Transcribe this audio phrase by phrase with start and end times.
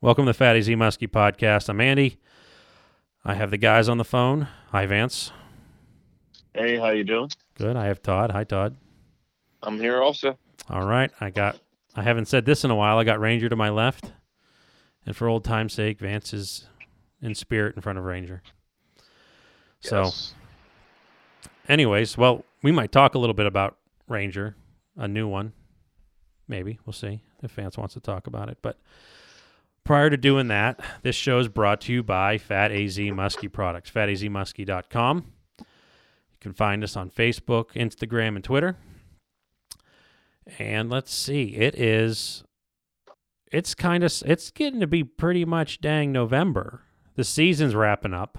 [0.00, 1.68] Welcome to the Fat AZ Muskie podcast.
[1.68, 2.18] I'm Andy.
[3.24, 4.48] I have the guys on the phone.
[4.70, 5.30] Hi, Vance.
[6.54, 7.30] Hey, how you doing?
[7.58, 7.76] Good.
[7.76, 8.30] I have Todd.
[8.30, 8.76] Hi, Todd.
[9.62, 10.38] I'm here also.
[10.70, 11.10] All right.
[11.20, 11.58] I got.
[11.94, 12.98] I haven't said this in a while.
[12.98, 14.12] I got Ranger to my left,
[15.04, 16.66] and for old time's sake, Vance is
[17.20, 18.42] in spirit in front of Ranger.
[19.80, 20.34] So, Yes.
[21.68, 23.76] anyways, well, we might talk a little bit about
[24.08, 24.54] Ranger,
[24.96, 25.52] a new one.
[26.46, 28.58] Maybe we'll see if Vance wants to talk about it.
[28.62, 28.78] But
[29.90, 33.90] prior to doing that, this show is brought to you by Fat AZ Muskie Products.
[33.90, 35.24] FatAZMuskie.com.
[35.58, 35.64] You
[36.38, 38.76] can find us on Facebook, Instagram, and Twitter.
[40.60, 42.44] And let's see, it is.
[43.50, 46.82] It's kind of it's getting to be pretty much dang November.
[47.16, 48.38] The season's wrapping up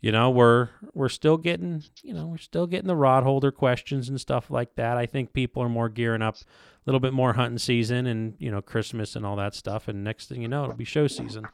[0.00, 4.08] you know we're we're still getting you know we're still getting the rod holder questions
[4.08, 4.96] and stuff like that.
[4.96, 6.44] I think people are more gearing up a
[6.86, 9.88] little bit more hunting season and you know christmas and all that stuff.
[9.88, 11.46] And next thing you know it'll be show season.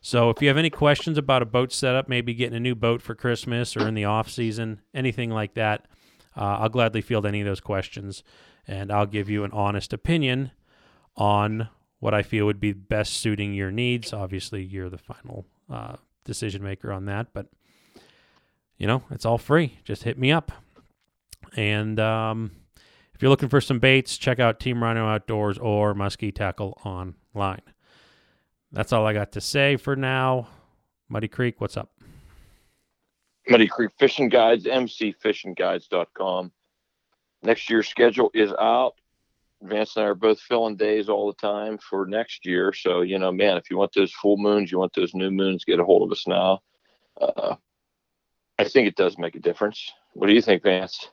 [0.00, 3.02] So if you have any questions about a boat setup maybe getting a new boat
[3.02, 5.86] for christmas or in the off season anything like that
[6.36, 8.22] uh, i'll gladly field any of those questions.
[8.68, 10.50] And i'll give you an honest opinion
[11.16, 11.68] on
[12.00, 14.12] what i feel would be best suiting your needs.
[14.12, 17.46] Obviously you're the final uh, decision maker on that but
[18.78, 19.78] you know, it's all free.
[19.84, 20.52] Just hit me up.
[21.56, 22.50] And um,
[23.14, 27.62] if you're looking for some baits, check out Team Rhino Outdoors or Muskie Tackle online.
[28.72, 30.48] That's all I got to say for now.
[31.08, 31.92] Muddy Creek, what's up?
[33.48, 36.52] Muddy Creek Fishing Guides, mcfishingguides.com.
[37.42, 38.94] Next year's schedule is out.
[39.62, 42.72] Vance and I are both filling days all the time for next year.
[42.72, 45.64] So, you know, man, if you want those full moons, you want those new moons,
[45.64, 46.60] get a hold of us now.
[47.18, 47.56] Uh,
[48.58, 49.92] I think it does make a difference.
[50.14, 51.10] What do you think, Vance?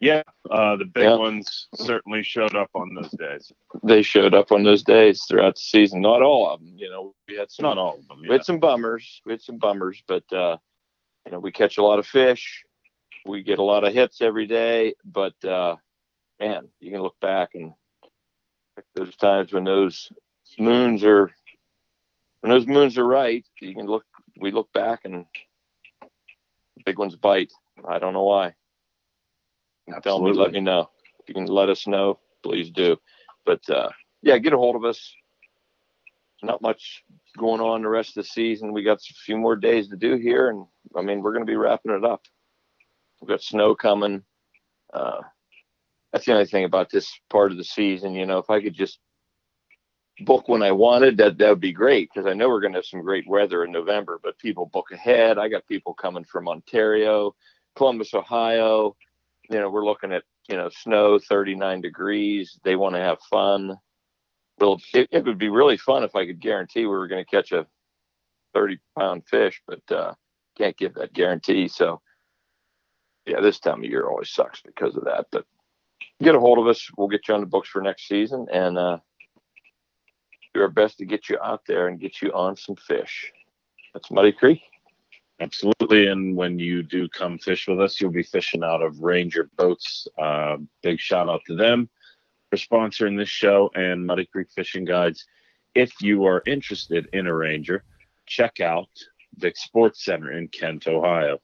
[0.00, 1.16] Yeah, uh, the big Yeah.
[1.16, 3.52] ones certainly showed up on those days.
[3.82, 6.00] They showed up on those days throughout the season.
[6.02, 6.76] Not all of them.
[6.76, 8.20] You know, we had some Not all of them.
[8.20, 9.22] We had some bummers.
[9.24, 10.58] We had some bummers, but uh,
[11.24, 12.64] you know, we catch a lot of fish.
[13.24, 15.76] We get a lot of hits every day, but uh,
[16.38, 17.72] man, you can look back and
[18.94, 20.12] there's times when those
[20.58, 21.30] moons are
[22.40, 23.46] when those moons are right.
[23.60, 24.04] You can look.
[24.38, 25.24] We look back and
[26.84, 27.52] big ones bite.
[27.88, 28.54] I don't know why.
[30.02, 30.90] Tell me, let me know.
[31.20, 32.96] If you can let us know, please do.
[33.44, 33.90] But uh,
[34.22, 35.14] yeah, get a hold of us.
[36.42, 37.02] Not much
[37.38, 38.72] going on the rest of the season.
[38.72, 41.50] We got a few more days to do here, and I mean we're going to
[41.50, 42.22] be wrapping it up.
[43.20, 44.22] We've got snow coming.
[44.92, 45.20] Uh,
[46.12, 48.14] that's the only thing about this part of the season.
[48.14, 48.98] You know, if I could just
[50.20, 52.78] book when I wanted, that that would be great because I know we're going to
[52.78, 54.20] have some great weather in November.
[54.22, 55.38] But people book ahead.
[55.38, 57.34] I got people coming from Ontario,
[57.76, 58.96] Columbus, Ohio.
[59.50, 62.58] You know, we're looking at you know snow, 39 degrees.
[62.64, 63.76] They want to have fun.
[64.58, 67.30] Well, it, it would be really fun if I could guarantee we were going to
[67.30, 67.66] catch a
[68.54, 70.14] 30 pound fish, but uh,
[70.56, 71.66] can't give that guarantee.
[71.66, 72.00] So,
[73.26, 75.26] yeah, this time of year always sucks because of that.
[75.32, 75.44] But
[76.22, 76.88] get a hold of us.
[76.96, 78.98] We'll get you on the books for next season and uh,
[80.54, 83.32] do our best to get you out there and get you on some fish.
[83.92, 84.62] That's Muddy Creek.
[85.40, 86.06] Absolutely.
[86.06, 90.06] And when you do come fish with us, you'll be fishing out of Ranger Boats.
[90.16, 91.90] Uh, big shout out to them
[92.50, 95.26] for sponsoring this show and Muddy Creek Fishing Guides.
[95.74, 97.84] If you are interested in a Ranger,
[98.26, 98.88] check out
[99.36, 101.38] Vic Sports Center in Kent, Ohio.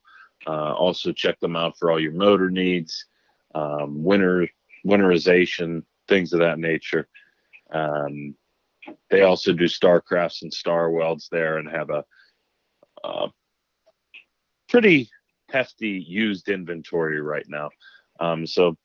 [0.47, 3.07] Uh, also, check them out for all your motor needs,
[3.55, 4.49] um, winter
[4.87, 7.09] winterization, things of that nature.
[7.73, 8.35] Um,
[9.11, 12.05] they also do Starcrafts and Star Welds there and have a,
[14.69, 15.11] pretty
[15.51, 17.71] hefty used inventory right now.
[18.21, 18.77] Um, so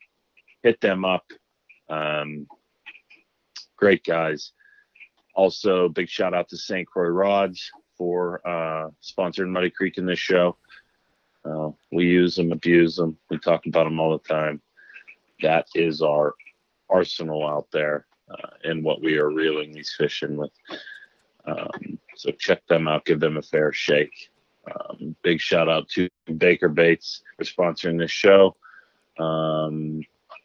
[0.64, 1.24] hit them up.
[1.90, 2.48] Um,
[3.78, 4.52] great guys.
[5.36, 6.88] Also, big shout out to St.
[6.88, 10.58] Croix Rods for uh, sponsoring Muddy Creek in this show.
[11.44, 13.18] Uh, we use them, abuse them.
[13.30, 14.62] We talk about them all the time.
[15.42, 16.34] That is our
[16.90, 18.08] arsenal out there
[18.64, 20.52] and what we are reeling these fish in with.
[21.46, 24.32] Um, so check them out, give them a fair shake.
[24.68, 28.56] Um, big shout out to Baker Baits for sponsoring this show.
[29.20, 30.02] Um,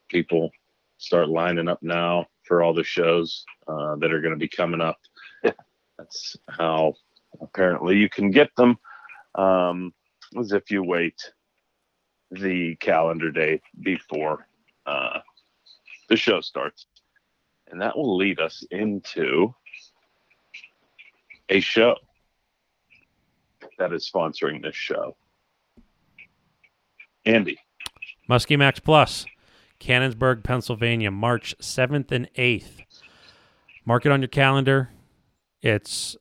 [0.09, 0.51] people
[0.99, 4.81] start lining up now for all the shows uh, that are going to be coming
[4.81, 4.99] up.
[5.99, 6.95] That's how
[7.41, 8.79] apparently you can get them.
[9.35, 9.95] Um,
[10.39, 11.33] as if you wait
[12.31, 14.47] the calendar day before
[14.87, 15.21] uh,
[16.09, 16.87] the show starts.
[17.71, 19.55] And that will lead us into
[21.49, 21.95] a show
[23.79, 25.17] that is sponsoring this show.
[27.25, 27.59] Andy,
[28.29, 29.27] Muskie Max Plus,
[29.79, 32.85] Canonsburg, Pennsylvania, March 7th and 8th.
[33.85, 34.91] Mark it on your calendar.
[35.63, 36.17] it's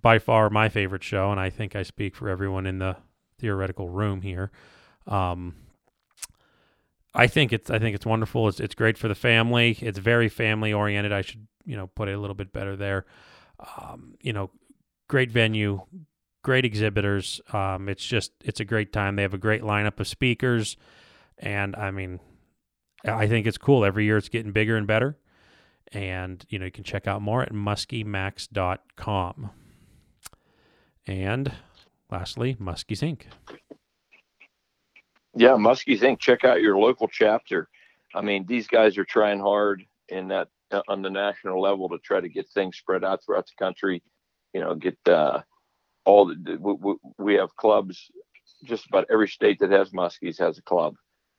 [0.00, 2.96] by far my favorite show, and I think I speak for everyone in the
[3.38, 4.50] theoretical room here.
[5.06, 5.56] Um,
[7.14, 8.48] I think it's I think it's wonderful.
[8.48, 9.78] It's it's great for the family.
[9.80, 11.12] It's very family oriented.
[11.12, 13.06] I should you know put it a little bit better there.
[13.76, 14.50] Um, you know,
[15.08, 15.80] great venue,
[16.42, 17.40] great exhibitors.
[17.52, 19.16] Um, it's just it's a great time.
[19.16, 20.76] They have a great lineup of speakers,
[21.38, 22.20] and I mean,
[23.04, 23.84] I think it's cool.
[23.84, 25.18] Every year it's getting bigger and better.
[25.90, 29.50] And you know you can check out more at muskiemax.com.
[31.06, 31.52] And
[32.10, 33.22] lastly, Muskies Inc.
[35.38, 36.20] Yeah, Muskies Inc.
[36.20, 37.68] Check out your local chapter.
[38.14, 41.98] I mean, these guys are trying hard in that uh, on the national level to
[42.00, 44.02] try to get things spread out throughout the country.
[44.54, 45.42] You know, get uh,
[46.06, 48.10] all the we, we have clubs.
[48.64, 50.96] Just about every state that has Muskies has a club.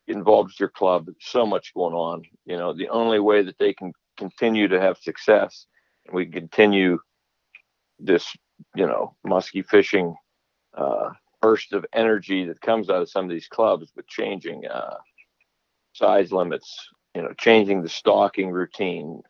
[0.08, 1.08] Get involved with your club.
[1.22, 2.24] So much going on.
[2.46, 5.68] You know, the only way that they can continue to have success
[6.08, 7.00] and we continue
[8.00, 8.36] this,
[8.76, 10.16] you know, muskie fishing
[10.78, 14.98] uh, burst of energy that comes out of some of these clubs, but changing uh,
[15.94, 19.22] size limits, you know, changing the stalking routine.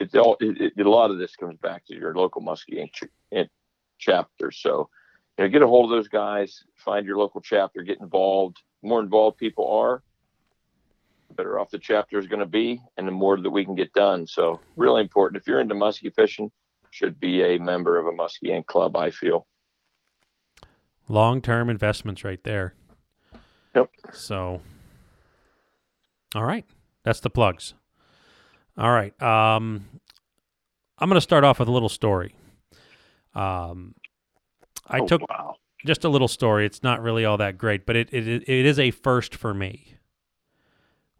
[0.00, 3.48] It's all it, it, a lot of this comes back to your local muskie ch-
[3.98, 4.50] chapter.
[4.50, 4.88] So,
[5.36, 8.58] you know, get a hold of those guys, find your local chapter, get involved.
[8.82, 10.02] The more involved people are,
[11.28, 13.74] the better off the chapter is going to be, and the more that we can
[13.74, 14.26] get done.
[14.26, 15.40] So, really important.
[15.40, 16.50] If you're into muskie fishing,
[16.90, 18.96] should be a member of a muskie club.
[18.96, 19.46] I feel
[21.08, 22.74] long term investments right there.
[23.74, 23.90] Yep.
[24.12, 24.60] So,
[26.34, 26.64] all right,
[27.02, 27.74] that's the plugs.
[28.76, 29.86] All right, um,
[30.98, 32.34] I'm going to start off with a little story.
[33.34, 33.94] Um,
[34.86, 35.56] I oh, took wow.
[35.84, 36.64] just a little story.
[36.64, 39.96] It's not really all that great, but it, it it is a first for me,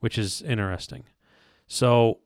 [0.00, 1.04] which is interesting.
[1.66, 2.18] So,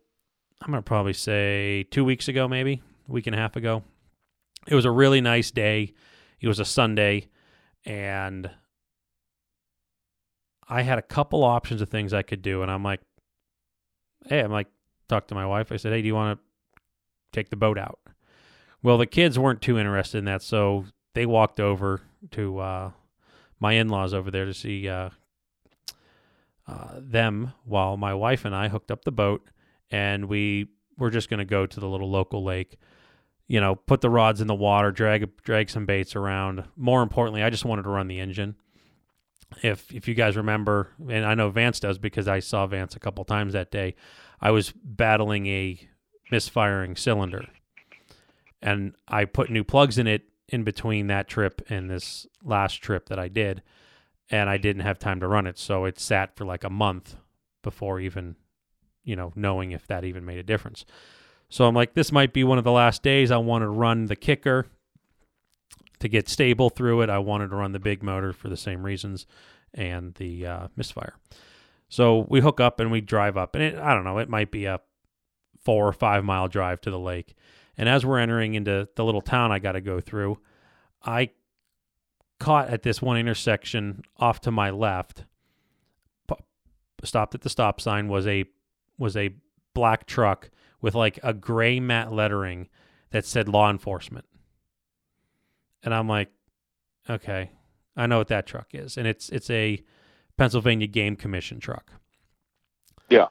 [0.60, 3.82] I'm going to probably say two weeks ago, maybe a week and a half ago.
[4.68, 5.92] It was a really nice day.
[6.40, 7.28] It was a Sunday
[7.84, 8.50] and
[10.68, 13.00] I had a couple options of things I could do, and I'm like,
[14.26, 14.68] hey, I'm like,
[15.08, 15.72] talk to my wife.
[15.72, 16.80] I said, hey, do you want to
[17.32, 17.98] take the boat out?
[18.82, 22.00] Well, the kids weren't too interested in that, so they walked over
[22.32, 22.90] to uh,
[23.60, 25.10] my in-laws over there to see uh,
[26.66, 29.48] uh, them, while my wife and I hooked up the boat,
[29.90, 32.78] and we were just going to go to the little local lake
[33.52, 36.64] you know, put the rods in the water, drag drag some baits around.
[36.74, 38.56] More importantly, I just wanted to run the engine.
[39.62, 42.98] If if you guys remember, and I know Vance does because I saw Vance a
[42.98, 43.94] couple times that day,
[44.40, 45.78] I was battling a
[46.30, 47.44] misfiring cylinder,
[48.62, 53.10] and I put new plugs in it in between that trip and this last trip
[53.10, 53.60] that I did,
[54.30, 57.16] and I didn't have time to run it, so it sat for like a month
[57.60, 58.36] before even,
[59.04, 60.86] you know, knowing if that even made a difference.
[61.52, 63.30] So I'm like, this might be one of the last days.
[63.30, 64.68] I want to run the kicker
[65.98, 67.10] to get stable through it.
[67.10, 69.26] I wanted to run the big motor for the same reasons
[69.74, 71.14] and the uh, misfire.
[71.90, 74.50] So we hook up and we drive up, and it, I don't know, it might
[74.50, 74.80] be a
[75.62, 77.34] four or five mile drive to the lake.
[77.76, 80.38] And as we're entering into the little town I got to go through,
[81.04, 81.32] I
[82.40, 85.26] caught at this one intersection off to my left.
[87.04, 88.46] Stopped at the stop sign was a
[88.96, 89.34] was a
[89.74, 90.48] black truck
[90.82, 92.68] with like a gray matte lettering
[93.10, 94.26] that said law enforcement.
[95.82, 96.28] And I'm like,
[97.08, 97.50] okay,
[97.96, 98.98] I know what that truck is.
[98.98, 99.82] And it's it's a
[100.36, 101.92] Pennsylvania Game Commission truck.
[103.08, 103.28] Yeah.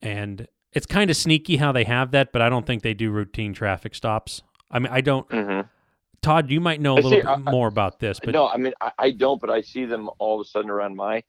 [0.00, 3.10] And it's kind of sneaky how they have that, but I don't think they do
[3.10, 4.42] routine traffic stops.
[4.70, 5.28] I mean, I don't.
[5.28, 5.68] Mm-hmm.
[6.20, 8.56] Todd, you might know a little see, bit I, more about this, but no, I
[8.56, 11.22] mean, I, I, don't, but I see them all of a sudden around my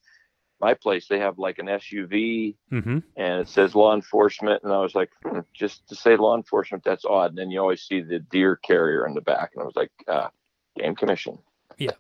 [0.66, 2.98] my place they have like an SUV mm-hmm.
[3.16, 6.84] and it says law enforcement and I was like hmm, just to say law enforcement
[6.84, 9.66] that's odd and then you always see the deer carrier in the back and I
[9.66, 10.30] was like uh,
[10.76, 11.38] game commission
[11.78, 11.92] yeah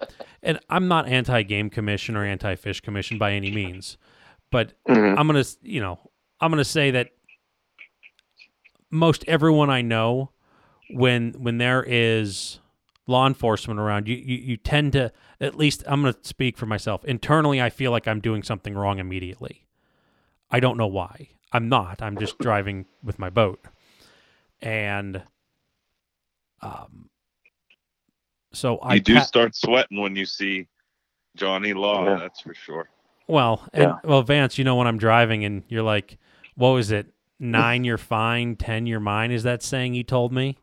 [0.41, 3.97] and I'm not anti game commission or anti fish commission by any means
[4.51, 5.19] but mm-hmm.
[5.19, 5.99] I'm gonna you know
[6.41, 7.09] I'm gonna say that
[8.89, 10.31] most everyone I know
[10.89, 12.59] when when there is
[13.07, 16.65] law enforcement around, you, you, you tend to, at least I'm going to speak for
[16.65, 17.05] myself.
[17.05, 19.65] Internally, I feel like I'm doing something wrong immediately.
[20.49, 21.29] I don't know why.
[21.51, 22.01] I'm not.
[22.01, 23.63] I'm just driving with my boat.
[24.61, 25.23] And
[26.61, 27.09] um,
[28.53, 28.95] so I.
[28.95, 30.67] You do pa- start sweating when you see
[31.35, 32.15] Johnny Law, yeah.
[32.17, 32.89] that's for sure.
[33.27, 33.95] Well, and, yeah.
[34.03, 36.17] well, Vance, you know when I'm driving and you're like,
[36.55, 37.07] what was it?
[37.39, 38.55] Nine, you're fine.
[38.55, 39.31] Ten, you're mine.
[39.31, 40.57] Is that saying you told me?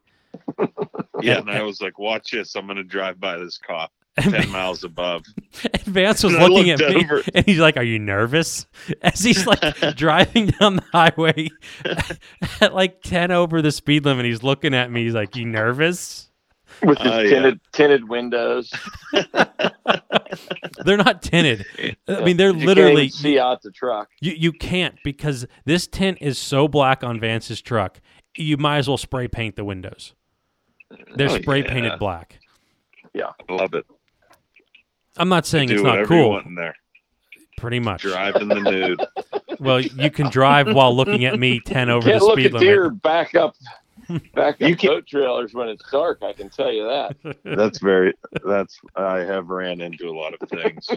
[1.24, 2.54] Yeah, and I was like, "Watch this!
[2.54, 5.24] I'm going to drive by this cop." Ten miles above.
[5.72, 7.22] and Vance was And looking at me, over.
[7.34, 8.66] and he's like, "Are you nervous?"
[9.00, 9.60] As he's like
[9.96, 11.48] driving down the highway
[12.60, 15.04] at like ten over the speed limit, he's looking at me.
[15.04, 16.28] He's like, "You nervous?"
[16.82, 17.30] with his Oh, yeah.
[17.30, 18.72] tinted tinted windows.
[20.84, 21.64] They're not tinted.
[22.08, 24.08] I mean, they're You can't literally even see out the truck.
[24.20, 28.00] You you can't because this tint is so black on Vance's truck.
[28.36, 30.14] You might as well spray paint the windows.
[31.16, 31.68] They're Oh, spray yeah.
[31.72, 32.38] painted black.
[33.14, 33.30] Yeah.
[33.48, 33.86] I love it.
[35.16, 36.30] I'm not saying Do it's not whatever you cool.
[36.30, 36.74] want in there.
[37.58, 38.02] Pretty much.
[38.02, 39.00] Drive in the nude.
[39.60, 42.52] Well, you can drive while looking at me ten over Can't the look speed at
[42.54, 42.66] limit.
[42.66, 43.54] deer back up
[44.34, 46.20] back up You can- boat trailers when it's dark.
[46.22, 47.36] I can tell you that.
[47.44, 48.12] That's very.
[48.44, 48.80] That's.
[48.96, 50.88] I have ran into a lot of things.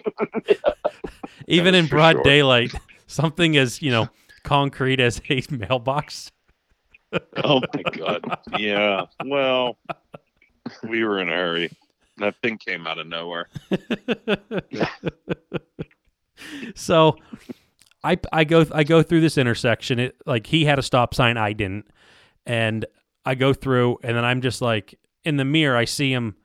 [1.48, 2.24] Even in broad sure.
[2.24, 2.74] daylight,
[3.06, 4.10] something as you know
[4.44, 6.32] concrete as a mailbox.
[7.44, 8.40] Oh my god.
[8.58, 9.06] Yeah.
[9.24, 9.78] Well,
[10.88, 11.72] we were in a hurry.
[12.18, 13.50] That thing came out of nowhere.
[16.76, 17.18] so
[18.04, 20.00] I I go I go through this intersection.
[20.00, 21.88] It like he had a stop sign, I didn't,
[22.46, 22.86] and
[23.26, 26.36] I go through, and then I'm just like in the mirror, I see him.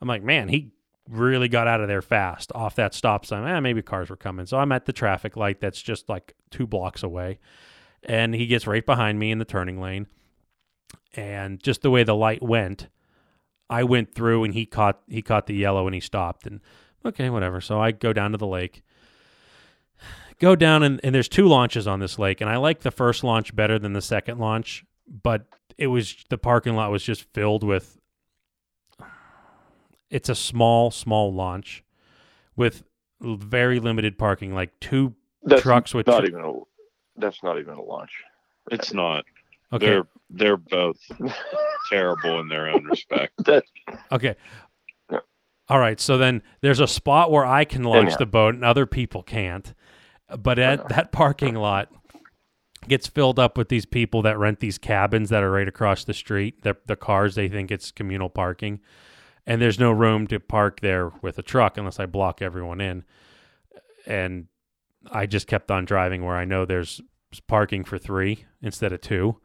[0.00, 0.70] I'm like, man, he
[1.08, 3.46] really got out of there fast off that stop sign.
[3.46, 6.66] Eh, maybe cars were coming, so I'm at the traffic light that's just like two
[6.66, 7.40] blocks away,
[8.04, 10.06] and he gets right behind me in the turning lane,
[11.14, 12.88] and just the way the light went.
[13.70, 16.60] I went through and he caught he caught the yellow and he stopped and
[17.04, 18.82] okay whatever so I go down to the lake
[20.38, 23.24] go down and, and there's two launches on this lake and i like the first
[23.24, 24.84] launch better than the second launch
[25.22, 25.46] but
[25.78, 27.98] it was the parking lot was just filled with
[30.10, 31.84] it's a small small launch
[32.56, 32.84] with
[33.20, 36.52] very limited parking like two That's trucks with not tr- even a.
[37.16, 38.10] That's not even a launch.
[38.70, 39.24] It's not.
[39.72, 40.98] okay They're they're both
[41.90, 43.32] terrible in their own respect.
[43.44, 43.64] That
[44.10, 44.34] okay
[45.10, 45.18] Yeah.
[45.68, 48.16] all right so then there's a spot where i can launch Anyhow.
[48.18, 49.74] the boat and other people can't
[50.38, 51.90] but at that parking lot
[52.88, 56.14] gets filled up with these people that rent these cabins that are right across the
[56.14, 58.80] street the, the cars they think it's communal parking
[59.46, 63.04] and there's no room to park there with a truck unless i block everyone in
[64.06, 64.46] and
[65.12, 67.00] i just kept on driving where i know there's
[67.48, 69.36] parking for three instead of two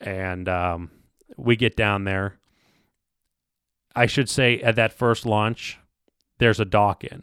[0.00, 0.90] and um,
[1.36, 2.38] we get down there
[3.94, 5.78] i should say at that first launch
[6.38, 7.22] there's a dock in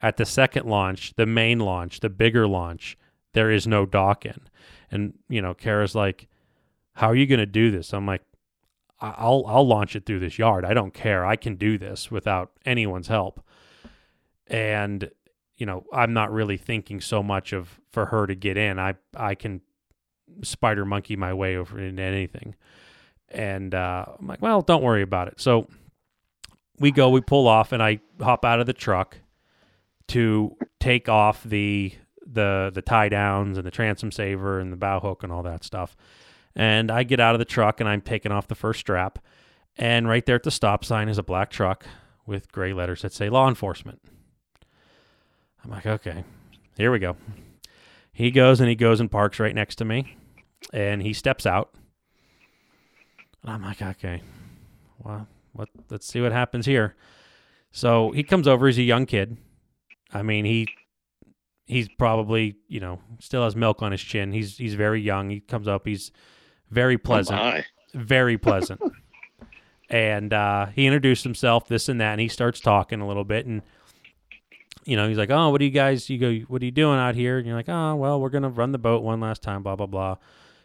[0.00, 2.96] at the second launch, the main launch, the bigger launch,
[3.34, 4.40] there is no dock in.
[4.90, 6.28] And, you know, Kara's like,
[6.94, 7.92] How are you going to do this?
[7.92, 8.22] I'm like,
[9.00, 10.64] "I- I'll, I'll launch it through this yard.
[10.64, 11.26] I don't care.
[11.26, 13.44] I can do this without anyone's help.
[14.46, 15.10] And,
[15.58, 18.78] you know, I'm not really thinking so much of for her to get in.
[18.78, 19.60] I, I can
[20.42, 22.54] spider monkey my way over into anything.
[23.28, 25.40] And uh, I'm like, well, don't worry about it.
[25.40, 25.68] So
[26.78, 29.18] we go, we pull off, and I hop out of the truck
[30.08, 31.92] to take off the
[32.30, 35.64] the the tie downs and the transom saver and the bow hook and all that
[35.64, 35.96] stuff.
[36.54, 39.18] And I get out of the truck and I'm taking off the first strap.
[39.76, 41.86] And right there at the stop sign is a black truck
[42.26, 44.00] with gray letters that say law enforcement.
[45.64, 46.24] I'm like, okay,
[46.76, 47.16] here we go.
[48.12, 50.16] He goes and he goes and parks right next to me.
[50.72, 51.74] And he steps out.
[53.42, 54.22] And I'm like, okay,
[54.98, 56.96] well, what, let's see what happens here.
[57.70, 58.66] So he comes over.
[58.66, 59.36] He's a young kid.
[60.12, 60.68] I mean, he
[61.66, 64.32] he's probably you know still has milk on his chin.
[64.32, 65.30] He's he's very young.
[65.30, 65.86] He comes up.
[65.86, 66.10] He's
[66.70, 67.60] very pleasant, Oh
[67.94, 68.80] very pleasant.
[69.90, 73.46] and uh, he introduced himself, this and that, and he starts talking a little bit.
[73.46, 73.62] And
[74.88, 76.08] you know, he's like, "Oh, what do you guys?
[76.08, 78.48] You go, what are you doing out here?" And you're like, "Oh, well, we're gonna
[78.48, 80.16] run the boat one last time." Blah blah blah.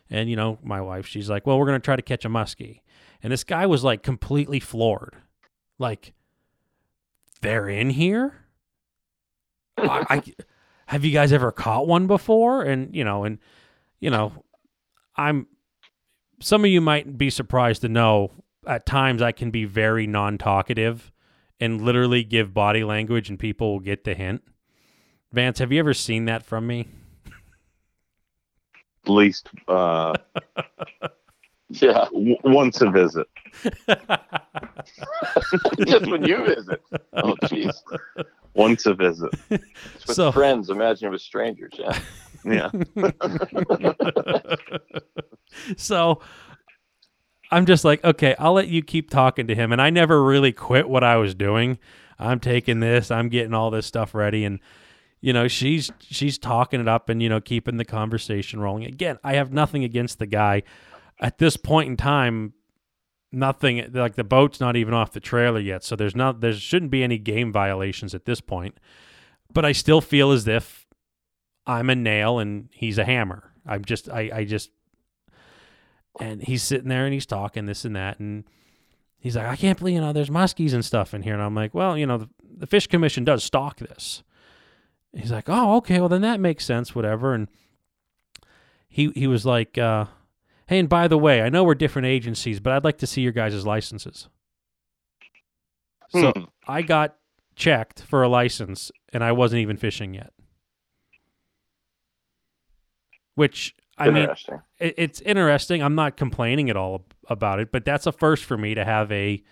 [0.10, 2.80] And you know, my wife, she's like, "Well, we're gonna try to catch a muskie."
[3.22, 5.18] And this guy was like completely floored,
[5.77, 6.13] like,
[7.42, 8.46] "They're in here."
[9.77, 10.24] I, I
[10.86, 12.63] have you guys ever caught one before?
[12.63, 13.39] And you know, and
[14.00, 14.32] you know,
[15.18, 15.48] I'm.
[16.39, 18.32] Some of you might be surprised to know
[18.65, 21.12] at times I can be very non-talkative
[21.63, 24.43] and literally give body language, and people will get the hint.
[25.32, 26.88] Vance, have you ever seen that from me?
[29.05, 30.13] At least uh,
[31.70, 33.27] yeah, w- once a visit.
[35.88, 36.82] just when you visit.
[37.13, 37.74] Oh, jeez.
[38.53, 39.32] Once a visit.
[39.50, 40.70] It's with So- friends.
[40.70, 41.74] Imagine with strangers.
[41.77, 42.00] Yeah.
[42.46, 42.70] Yeah.
[45.77, 46.20] so
[47.53, 49.72] I'm just like, okay, I'll let you keep talking to him.
[49.72, 51.77] And I never really quit what I was doing.
[52.17, 54.43] I'm taking this, I'm getting all this stuff ready.
[54.43, 54.60] And,
[55.22, 58.86] you know, she's she's talking it up and, you know, keeping the conversation rolling.
[58.86, 60.63] Again, I have nothing against the guy.
[61.19, 62.53] At this point in time,
[63.31, 66.91] nothing like the boat's not even off the trailer yet, so there's not there shouldn't
[66.91, 68.79] be any game violations at this point.
[69.51, 70.88] But I still feel as if
[71.67, 73.51] I'm a nail and he's a hammer.
[73.65, 74.72] I'm just I I just
[76.20, 78.43] and he's sitting there and he's talking this and that and
[79.17, 81.55] he's like I can't believe you know there's muskies and stuff in here and I'm
[81.55, 84.24] like well you know the, the fish commission does stock this.
[85.15, 87.48] He's like oh okay well then that makes sense whatever and
[88.88, 90.05] he he was like uh
[90.67, 93.22] Hey, and by the way, I know we're different agencies, but I'd like to see
[93.22, 94.29] your guys' licenses.
[96.10, 96.43] So Hmm.
[96.65, 97.17] I got
[97.55, 100.32] checked for a license, and I wasn't even fishing yet.
[103.36, 103.75] Which
[104.07, 104.29] I mean,
[104.79, 105.81] it, it's interesting.
[105.81, 109.12] I'm not complaining at all about it, but that's a first for me to have
[109.12, 109.43] a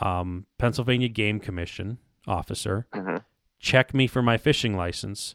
[0.00, 3.22] um, Pennsylvania Game Commission officer Mhm.
[3.60, 5.34] check me for my fishing license,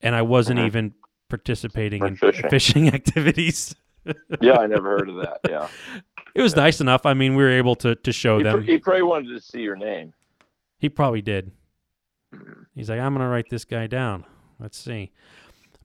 [0.00, 0.66] and I wasn't Mhm.
[0.66, 0.94] even
[1.28, 2.50] participating For in fishing.
[2.50, 3.74] fishing activities.
[4.40, 5.40] yeah, I never heard of that.
[5.48, 5.68] Yeah,
[6.34, 7.06] It was nice enough.
[7.06, 8.62] I mean, we were able to to show he, pr- them.
[8.62, 10.12] he probably wanted to see your name.
[10.78, 11.52] He probably did.
[12.34, 12.62] Mm-hmm.
[12.74, 14.24] He's like, I'm gonna write this guy down.
[14.58, 15.12] Let's see.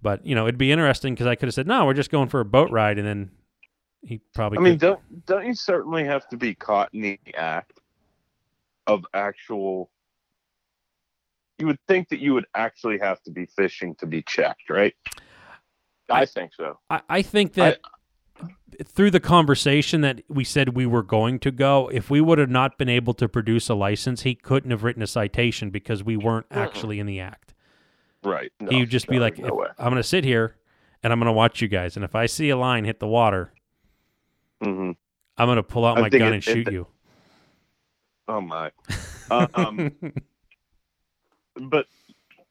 [0.02, 2.30] But you know, it'd be interesting because I could have said, no, we're just going
[2.30, 3.32] for a boat ride, and then
[4.04, 4.58] he probably.
[4.58, 7.80] I mean, could- don't don't you certainly have to be caught in the act
[8.88, 9.90] of actual?
[11.60, 14.96] You would think that you would actually have to be fishing to be checked, right?
[16.10, 16.80] I think so.
[16.90, 17.80] I, I think that
[18.84, 22.50] through the conversation that we said we were going to go, if we would have
[22.50, 26.18] not been able to produce a license, he couldn't have written a citation because we
[26.18, 26.60] weren't mm-hmm.
[26.60, 27.54] actually in the act.
[28.24, 28.52] Right.
[28.60, 30.56] No, he would just be like, no I'm going to sit here
[31.04, 33.08] and I'm going to watch you guys, and if I see a line hit the
[33.08, 33.54] water,
[34.62, 34.92] hmm
[35.38, 36.88] I'm going to pull out I my gun it- and shoot it- you.
[38.28, 38.72] Oh my.
[39.32, 39.92] um,
[41.56, 41.88] but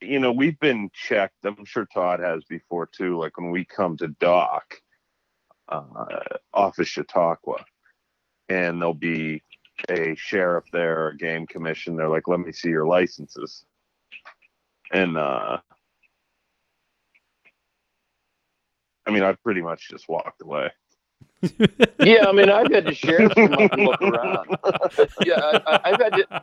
[0.00, 1.44] you know, we've been checked.
[1.44, 3.18] I'm sure Todd has before too.
[3.18, 4.74] Like when we come to dock
[5.68, 6.04] uh,
[6.52, 7.64] off of Chautauqua,
[8.48, 9.42] and there'll be
[9.88, 11.96] a sheriff there, a game commission.
[11.96, 13.64] They're like, "Let me see your licenses,"
[14.90, 15.58] and uh,
[19.06, 20.70] I mean, I pretty much just walked away.
[22.00, 24.56] yeah, I mean, I've had the sheriffs come up and look around.
[25.24, 26.42] yeah, I, I've had to,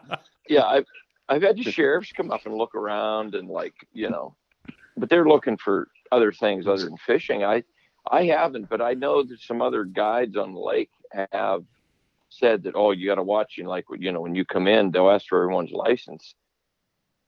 [0.50, 0.86] yeah, I've
[1.30, 4.36] I've had the sheriffs come up and look around and like you know,
[4.96, 7.44] but they're looking for other things other than fishing.
[7.44, 7.64] I
[8.10, 10.90] I haven't, but I know that some other guides on the lake
[11.32, 11.64] have
[12.30, 14.92] said that oh, you got to watch you like you know when you come in,
[14.92, 16.34] they'll ask for everyone's license.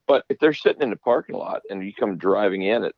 [0.10, 2.96] But if they're sitting in the parking lot and you come driving in at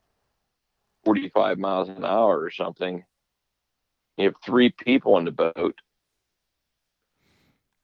[1.04, 3.04] 45 miles an hour or something,
[4.16, 5.76] you have three people on the boat.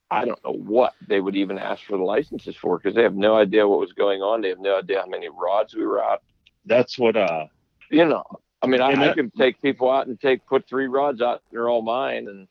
[0.09, 3.15] I don't know what they would even ask for the licenses for because they have
[3.15, 4.39] no idea what was going on.
[4.39, 6.23] They have no idea how many rods we were out.
[6.65, 7.47] That's what uh
[7.91, 8.23] You know,
[8.61, 11.41] I mean, I, I that- could take people out and take put three rods out.
[11.51, 12.47] They're all mine, and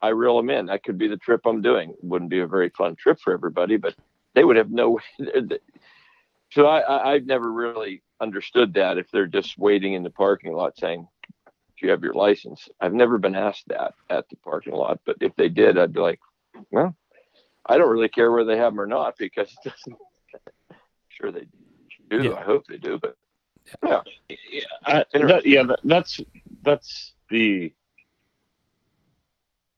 [0.00, 0.66] I reel them in.
[0.66, 1.92] That could be the trip I'm doing.
[2.02, 3.96] Wouldn't be a very fun trip for everybody, but
[4.36, 5.00] they would have no.
[6.50, 10.52] so I, I I've never really understood that if they're just waiting in the parking
[10.52, 11.06] lot saying,
[11.46, 15.16] "Do you have your license?" I've never been asked that at the parking lot, but
[15.20, 16.20] if they did, I'd be like,
[16.70, 16.96] "Well,
[17.66, 19.98] I don't really care whether they have them or not because it doesn't."
[21.08, 21.46] sure they
[22.10, 22.22] do.
[22.22, 22.34] Yeah.
[22.34, 23.16] I hope they do, but
[23.84, 24.00] yeah.
[24.50, 26.20] yeah, I, that, yeah, that, that's
[26.62, 27.72] that's the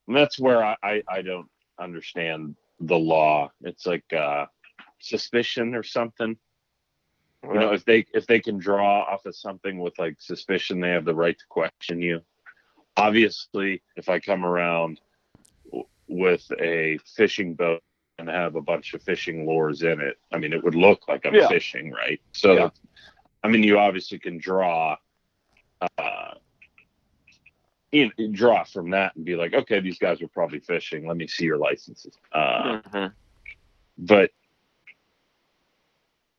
[0.07, 3.51] that's where I, I I don't understand the law.
[3.63, 4.47] It's like uh
[5.01, 6.37] suspicion or something.
[7.43, 10.91] You know, if they if they can draw off of something with like suspicion, they
[10.91, 12.21] have the right to question you.
[12.97, 15.01] Obviously, if I come around
[15.67, 17.83] w- with a fishing boat
[18.19, 21.25] and have a bunch of fishing lures in it, I mean, it would look like
[21.25, 21.49] I'm Yeah.
[21.49, 22.21] fishing, right?
[22.33, 22.71] So, Yeah.
[23.43, 24.99] I mean, you obviously can draw,
[25.97, 26.35] uh,
[27.91, 31.07] you know, draw from that and be like, okay, these guys are probably fishing.
[31.07, 32.19] Let me see your licenses.
[32.33, 33.15] Uh, Mhm.
[33.97, 34.31] but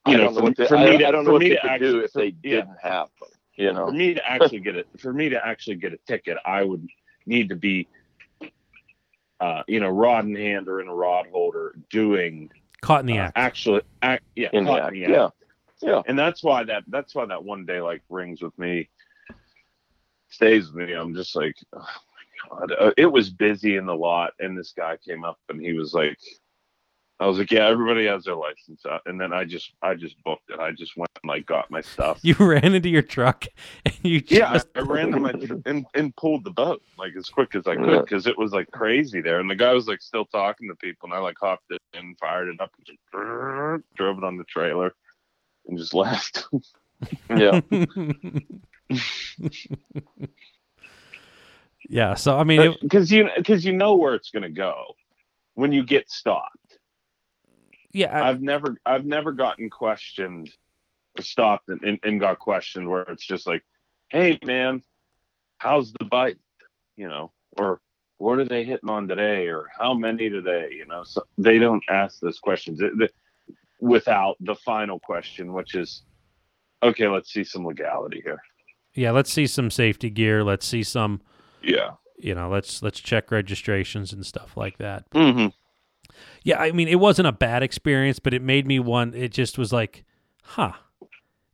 [0.05, 1.41] you know, know for, what they, for I, me to, I don't for know what
[1.41, 3.29] me they to could actually, do if they yeah, didn't have them.
[3.55, 6.37] You know, for me to actually get it, for me to actually get a ticket,
[6.45, 6.87] I would
[7.25, 7.87] need to be,
[9.39, 12.49] uh, you know, rod in hand or in a rod holder doing
[12.81, 13.37] Caught in the uh, act.
[13.37, 14.95] actually, act, yeah, in the caught act.
[14.95, 15.29] in the Yeah,
[15.81, 16.01] yeah.
[16.07, 18.89] and that's why that that's why that one day like rings with me,
[20.29, 20.93] stays with me.
[20.93, 24.71] I'm just like, oh my god, uh, it was busy in the lot, and this
[24.75, 26.17] guy came up and he was like.
[27.21, 30.15] I was like, yeah, everybody has their license, uh, and then I just, I just
[30.23, 30.59] booked it.
[30.59, 32.19] I just went and like got my stuff.
[32.23, 33.45] You ran into your truck
[33.85, 36.81] and you just Yeah, I, I ran into my tr- and, and pulled the boat
[36.97, 39.71] like as quick as I could because it was like crazy there, and the guy
[39.71, 42.71] was like still talking to people, and I like hopped it and fired it up,
[42.75, 42.99] and just
[43.95, 44.91] drove it on the trailer,
[45.67, 46.47] and just left.
[47.29, 47.61] yeah.
[51.87, 52.15] Yeah.
[52.15, 54.95] So I mean, it, because you because you know where it's going to go
[55.53, 56.57] when you get stopped.
[57.93, 58.11] Yeah.
[58.21, 60.49] I- I've never I've never gotten questioned,
[61.17, 63.63] or stopped and, and, and got questioned where it's just like,
[64.09, 64.81] hey man,
[65.57, 66.37] how's the bite?
[66.97, 67.81] You know, or
[68.17, 70.69] what are they hitting on today, or how many today?
[70.71, 73.09] You know, so they don't ask those questions It- the-
[73.79, 76.03] without the final question, which is,
[76.83, 78.39] okay, let's see some legality here.
[78.93, 79.09] yeah.
[79.09, 80.43] Let's see some safety gear.
[80.43, 81.21] Let's see some.
[81.63, 81.91] Yeah.
[82.19, 85.09] You know, let's let's check registrations and stuff like that.
[85.11, 85.47] Mm-hmm.
[86.43, 89.13] Yeah, I mean, it wasn't a bad experience, but it made me one.
[89.13, 90.03] It just was like,
[90.43, 90.73] huh,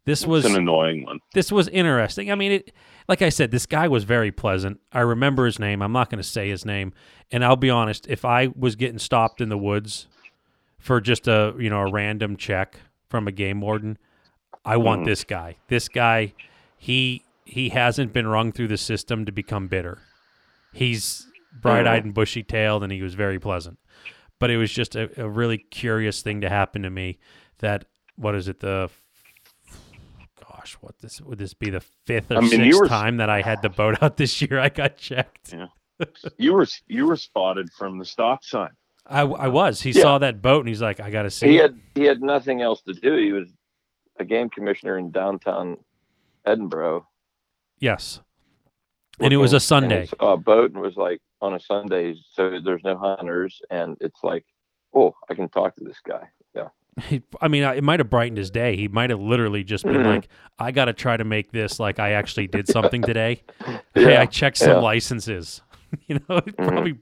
[0.05, 1.19] this was It's an annoying one.
[1.33, 2.31] this was interesting.
[2.31, 2.71] I mean, it
[3.09, 4.79] like I said, this guy was very pleasant.
[4.91, 5.81] I remember his name.
[5.81, 6.93] I'm not going to say his name,
[7.31, 8.07] and I'll be honest.
[8.07, 10.07] If I was getting stopped in the woods
[10.79, 13.97] for just a you know a random check from a game warden,
[14.63, 15.05] I want Mhm.
[15.05, 15.55] this guy.
[15.67, 16.33] This guy,
[16.77, 19.99] he he hasn't been rung through the system to become bitter.
[20.73, 21.27] He's
[21.61, 23.79] bright eyed and bushy tailed, and he was very pleasant.
[24.39, 27.17] But it was just a, a really curious thing to happen to me.
[27.59, 28.89] That what is it the
[30.49, 33.29] gosh, what this would this be the fifth or I mean, sixth were- time that
[33.29, 34.59] I had the boat out this year?
[34.59, 35.53] I got checked.
[35.53, 35.67] Yeah.
[36.37, 38.69] You were you were spotted from the stop sign.
[39.07, 39.81] I, I was.
[39.81, 40.01] He Yeah.
[40.03, 41.47] saw that boat and he's like, I got to see.
[41.47, 43.15] He it." had he had nothing else to do.
[43.17, 43.47] He was
[44.19, 45.77] a game commissioner in downtown
[46.45, 47.03] Edinboro.
[47.79, 48.19] yes,
[49.19, 50.05] and it was a Sunday.
[50.05, 53.95] saw a uh, boat and was like on a Sunday, so there's no hunters, and
[54.01, 54.45] it's like,
[54.93, 56.27] oh, I can talk to this guy.
[56.55, 56.69] Yeah,
[57.07, 58.75] He, I mean, it might have brightened his day.
[58.75, 60.05] He might have literally just been Mhm.
[60.05, 63.43] like, I got to try to make this like I actually did something today.
[63.93, 64.77] hey, I checked some yeah.
[64.79, 65.61] licenses.
[66.07, 66.67] you know, it Mhm.
[66.67, 66.95] probably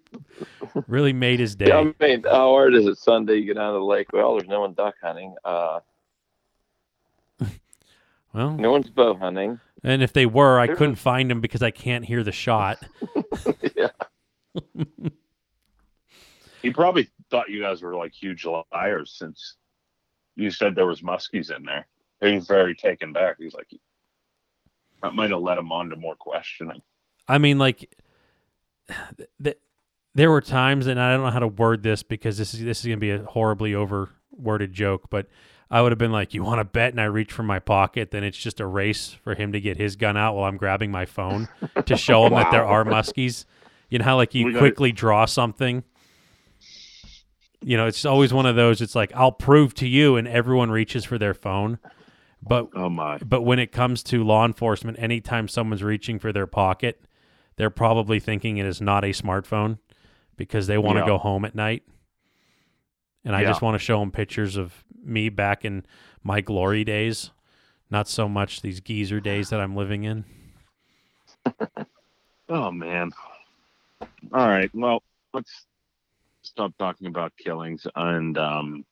[0.88, 1.68] really made his day.
[1.68, 1.80] yeah.
[1.80, 3.38] I mean, how hard is it Sunday?
[3.38, 4.08] You get out to the lake.
[4.14, 5.34] Well, there's no one duck hunting.
[5.46, 5.80] Uh,
[8.34, 9.60] well, no one's bow hunting.
[9.84, 12.80] and if they were, I couldn't find them because I can't hear the shot.
[13.76, 13.88] yeah,
[16.66, 19.58] He probably thought you guys were like huge liars since
[20.36, 21.86] you said there was muskies in there.
[22.22, 23.36] He was very taken back.
[23.38, 23.68] He's like,
[25.04, 26.82] that might have led him on to more questioning.
[27.28, 27.94] I mean, like,
[29.16, 29.60] th- th-
[30.16, 32.80] there were times, and I don't know how to word this because this is this
[32.80, 35.28] is gonna be a horribly over worded joke, but
[35.70, 38.10] I would have been like, "You want to bet?" And I reach for my pocket,
[38.10, 40.90] then it's just a race for him to get his gun out while I'm grabbing
[40.90, 41.48] my phone
[41.86, 43.46] to show him that there are muskies.
[43.92, 45.84] You know how like you quickly draw something.
[47.68, 48.80] You know, it's always one of those.
[48.80, 51.80] It's like I'll prove to you, and everyone reaches for their phone,
[52.48, 53.18] but Oh my.
[53.26, 57.02] but when it comes to law enforcement, anytime someone's reaching for their pocket,
[57.56, 59.80] they're probably thinking it is not a smartphone
[60.38, 61.08] because they want to Yeah.
[61.08, 61.82] go home at night.
[63.24, 63.48] And I Yeah.
[63.48, 65.88] just want to show them pictures of me back in
[66.22, 67.32] my glory days,
[67.90, 70.24] not so much these geezer days that I'm living in.
[72.48, 73.12] Oh man.
[74.32, 74.70] All right.
[74.76, 75.02] Well,
[75.34, 75.66] let's
[76.46, 77.86] stop talking about killings.
[77.96, 78.86] And um,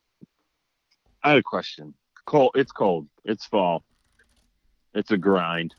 [1.24, 1.94] I had a question.
[2.26, 2.52] Cold.
[2.56, 3.08] It's cold.
[3.24, 3.84] It's fall.
[4.94, 5.74] It's a grind.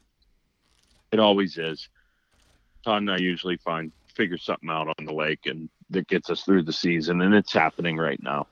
[1.12, 1.88] It always is.
[2.84, 6.42] Todd and I usually find figure something out on the lake, and that gets us
[6.42, 7.20] through the season.
[7.20, 8.46] And it's happening right now.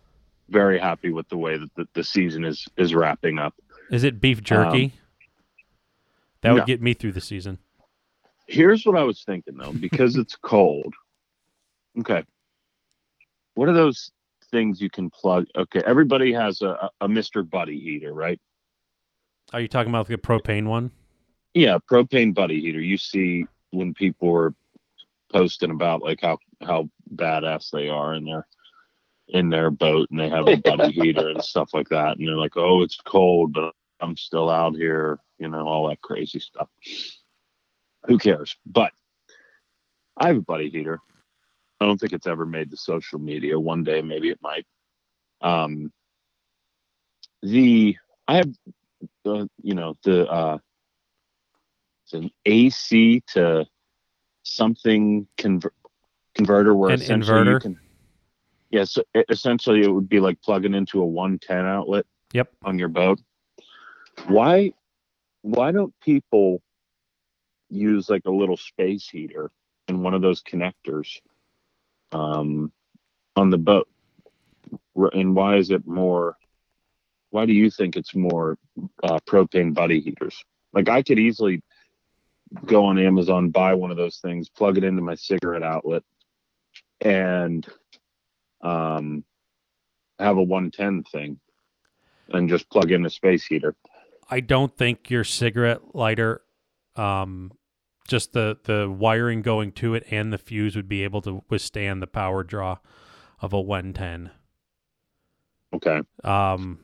[0.49, 3.55] Very happy with the way that the, the season is is wrapping up.
[3.91, 4.93] Is it beef jerky?
[6.43, 6.67] that would no.
[6.67, 7.59] get me through the season.
[8.47, 10.95] Here's what I was thinking though, because it's cold.
[11.99, 12.25] Okay.
[13.55, 14.11] What are those
[14.51, 15.47] things you can plug?
[15.57, 17.49] Okay, everybody has a, a Mr.
[17.49, 18.41] Buddy heater, right?
[19.53, 20.91] Are you talking about the propane one?
[21.55, 22.81] Yeah, propane buddy heater.
[22.81, 24.55] You see when people are
[25.31, 28.47] posting about like how how badass they are in their
[29.29, 32.37] in their boat and they have a buddy heater and stuff like that, and they're
[32.37, 36.69] like, "Oh, it's cold, but I'm still out here," you know, all that crazy stuff.
[38.07, 38.57] Who cares?
[38.65, 38.93] But
[40.17, 41.01] I have a buddy heater.
[41.83, 43.59] I don't think it's ever made to social media.
[43.59, 44.65] One day, maybe it might.
[45.41, 45.93] Um,
[47.43, 47.97] the
[48.29, 48.53] I have
[49.25, 50.59] the you know the uh,
[52.05, 53.67] it's an AC to
[54.45, 55.71] something conver-
[56.37, 57.61] converter where An inverter?
[57.61, 57.81] can.
[58.71, 62.07] Yes, e- essentially it would be like plugging into a 110 outlet.
[62.33, 62.51] Yep.
[62.65, 63.21] On your boat.
[64.29, 64.73] Why?
[65.43, 66.63] Why don't people
[67.69, 69.51] use like a little space heater
[69.89, 71.19] and one of those connectors
[72.13, 72.73] um,
[73.37, 73.89] on the boat?
[75.13, 76.37] And why is it more?
[77.31, 78.59] Why do you think it's more
[79.03, 80.45] uh, propane buddy heaters?
[80.73, 81.63] Like I could easily
[82.67, 86.03] go on Amazon, buy one of those things, plug it into my cigarette outlet,
[87.01, 87.67] and
[88.61, 89.25] um,
[90.19, 91.41] have a 110 thing,
[92.29, 93.75] and just plug in a space heater.
[94.31, 96.43] I don't think your cigarette lighter
[96.97, 97.53] um,
[98.09, 102.03] just the the wiring going to it and the fuse would be able to withstand
[102.03, 102.79] the power draw
[103.41, 104.31] of a 110.
[105.75, 106.01] Okay.
[106.25, 106.81] Um,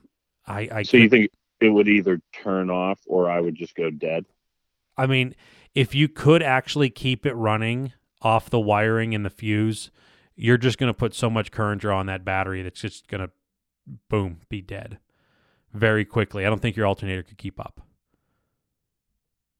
[0.47, 3.91] I I So you think it would either turn off or I would just go
[3.91, 4.25] dead?
[4.97, 5.35] I mean,
[5.75, 9.91] if you could actually keep it running off the wiring and the fuse,
[10.35, 13.21] you're just going to put so much current draw on that battery that's just going
[13.21, 13.31] to
[14.09, 14.99] boom be dead
[15.73, 16.47] very quickly.
[16.47, 17.81] I don't think your alternator could keep up.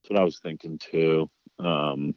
[0.01, 1.29] That's what I was thinking too.
[1.59, 2.15] Um,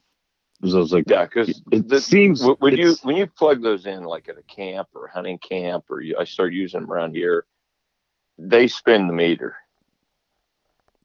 [0.62, 4.04] 'cause I was like, Yeah, because it seems when you when you plug those in
[4.04, 7.14] like at a camp or a hunting camp or you, I start using them around
[7.14, 7.46] here,
[8.38, 9.56] they spin the meter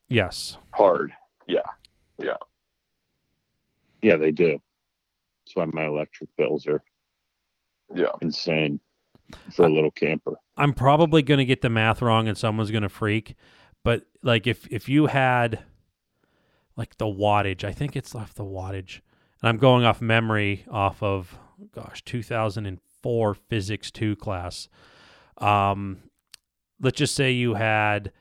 [0.10, 0.58] Yes.
[0.74, 1.12] hard.
[1.48, 1.62] Yeah.
[2.18, 2.38] Yeah.
[4.02, 4.62] Yeah, they do.
[5.46, 6.82] That's why my electric bills are
[7.94, 8.80] Yeah, insane
[9.54, 10.36] for a little camper.
[10.56, 13.36] I'm probably going to get the math wrong and someone's going to freak,
[13.84, 15.64] but like if if you had
[16.78, 19.02] like the wattage, I think it's off the wattage.
[19.42, 21.38] And I'm going off memory off of
[21.74, 24.70] gosh, 2004 physics 2 class.
[25.40, 26.04] Um
[26.80, 28.12] let's just say you had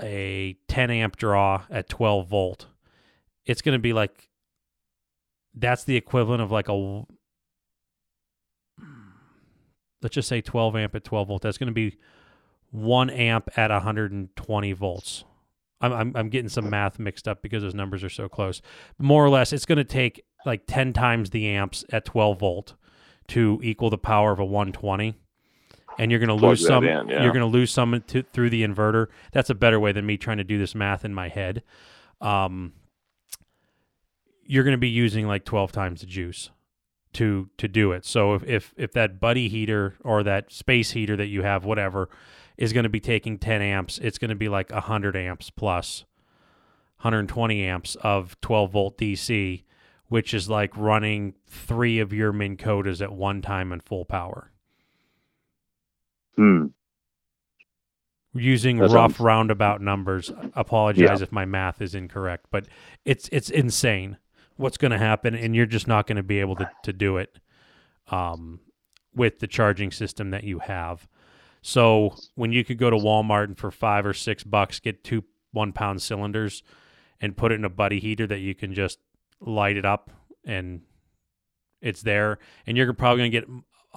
[0.00, 2.66] a 10 amp draw at 12 volt.
[3.46, 4.28] It's going to be like
[5.54, 7.06] that's the equivalent of like a
[10.02, 11.42] let's just say 12 amp at 12 volt.
[11.42, 11.96] That's going to be
[12.70, 15.24] one amp at 120 volts.
[15.80, 18.62] I'm, I'm, I'm getting some math mixed up because those numbers are so close.
[18.98, 22.74] More or less, it's going to take like 10 times the amps at 12 volt
[23.28, 25.14] to equal the power of a 120.
[25.98, 26.84] And you're going to lose some.
[26.84, 27.22] in, yeah.
[27.22, 29.06] You're going to lose some to, through the inverter.
[29.32, 31.62] That's a better way than me trying to do this math in my head.
[32.20, 32.74] Um,
[34.44, 36.50] you're going to be using like 12 times the juice
[37.14, 38.04] to to do it.
[38.04, 42.10] So if if, if that buddy heater or that space heater that you have, whatever,
[42.56, 46.04] is going to be taking 10 amps, it's going to be like 100 amps plus
[46.98, 49.62] 120 amps of 12 volt DC,
[50.08, 54.50] which is like running three of your Minn Kotas at one time in full power.
[56.36, 56.66] Hmm.
[58.34, 60.30] Using That rough sounds- roundabout numbers.
[60.54, 61.22] Apologize Yeah.
[61.22, 62.66] if my math is incorrect, but
[63.04, 64.18] it's it's insane
[64.56, 67.16] what's going to happen, and you're just not going to be able to to do
[67.16, 67.38] it
[68.08, 68.60] um,
[69.14, 71.08] with the charging system that you have.
[71.66, 75.24] So when you could go to Walmart and for five or six bucks get two
[75.50, 76.62] one pound cylinders
[77.20, 79.00] and put it in a buddy heater that you can just
[79.40, 80.12] light it up
[80.46, 80.82] and
[81.80, 83.48] it's there, and you're probably going to get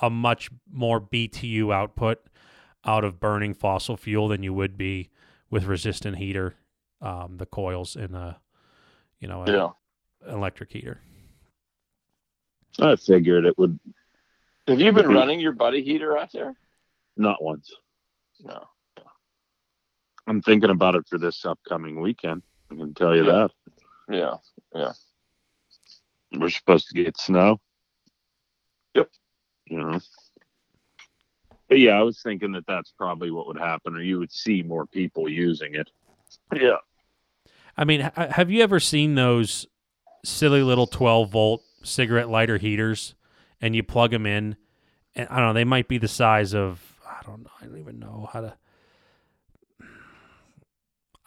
[0.02, 2.18] a much more BTU output
[2.86, 5.12] out of burning fossil fuel than you would be
[5.52, 6.56] with resistant heater,
[7.04, 8.40] um, the coils in a
[9.20, 10.34] you know a, yeah.
[10.34, 11.02] electric heater.
[12.80, 13.80] I figured it would
[14.68, 16.56] Have you been running your buddy heater out there?
[17.20, 17.72] Not once.
[18.42, 18.64] No.
[20.28, 22.44] I'm thinking about it for this upcoming weekend.
[22.72, 23.48] I can tell you Yeah.
[23.48, 23.52] that.
[24.10, 24.36] Yeah.
[24.74, 24.94] Yeah.
[26.40, 27.60] We're supposed to get snow.
[28.96, 29.10] Yep.
[29.66, 30.00] You know.
[31.68, 34.64] But yeah, I was thinking that that's probably what would happen, or you would see
[34.64, 35.90] more people using it.
[36.54, 36.78] Yeah.
[37.78, 39.68] I mean, have you ever seen those
[40.26, 43.16] silly little 12 volt cigarette lighter heaters
[43.62, 44.58] and you plug them in?
[45.16, 47.78] And I don't know, they might be the size of, I don't know, I don't
[47.80, 48.54] even know how to.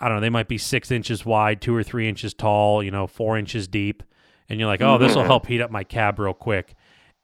[0.00, 2.90] I don't know, they might be six inches wide, two or three inches tall, you
[2.90, 4.02] know, four inches deep.
[4.48, 5.26] And you're like, oh, this will Mhm.
[5.26, 6.74] help heat up my cab real quick.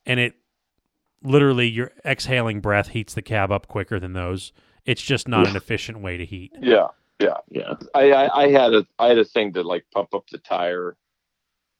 [0.06, 0.34] And it
[1.22, 4.52] literally, your exhaling breath heats the cab up quicker than those.
[4.84, 6.52] It's just not an efficient way to heat.
[6.60, 6.88] Yeah.
[7.50, 7.74] Yeah.
[7.96, 10.96] I, I I had a I had a thing to like pump up the tire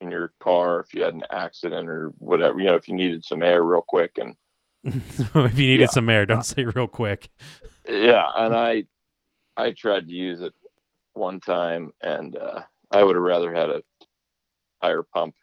[0.01, 2.59] in your car if you had an accident or whatever.
[2.59, 4.35] You know, if you needed some air real quick and
[5.35, 5.87] if you needed Yeah.
[5.91, 7.29] some air, don't say real quick.
[7.89, 8.85] yeah, and I
[9.57, 10.53] I tried to use it
[11.15, 13.83] one time and uh, I would have rather had a
[14.83, 15.35] tire pump.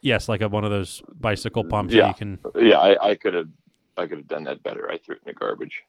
[0.00, 2.02] Yes, like a, one of those bicycle pumps Yeah.
[2.02, 2.38] that you can.
[2.68, 3.48] Yeah, I, I could have
[3.96, 4.90] I could have done that better.
[4.90, 5.82] I threw it in the garbage.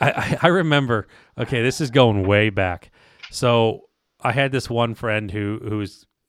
[0.00, 1.08] I, I, remember.
[1.36, 2.92] Okay, this is going way back.
[3.30, 3.88] So
[4.20, 5.84] I had this one friend who who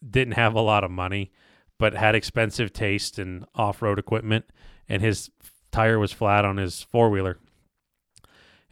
[0.09, 1.31] didn't have a lot of money,
[1.77, 4.45] but had expensive taste in off road equipment,
[4.89, 5.29] and his
[5.71, 7.37] tire was flat on his four wheeler.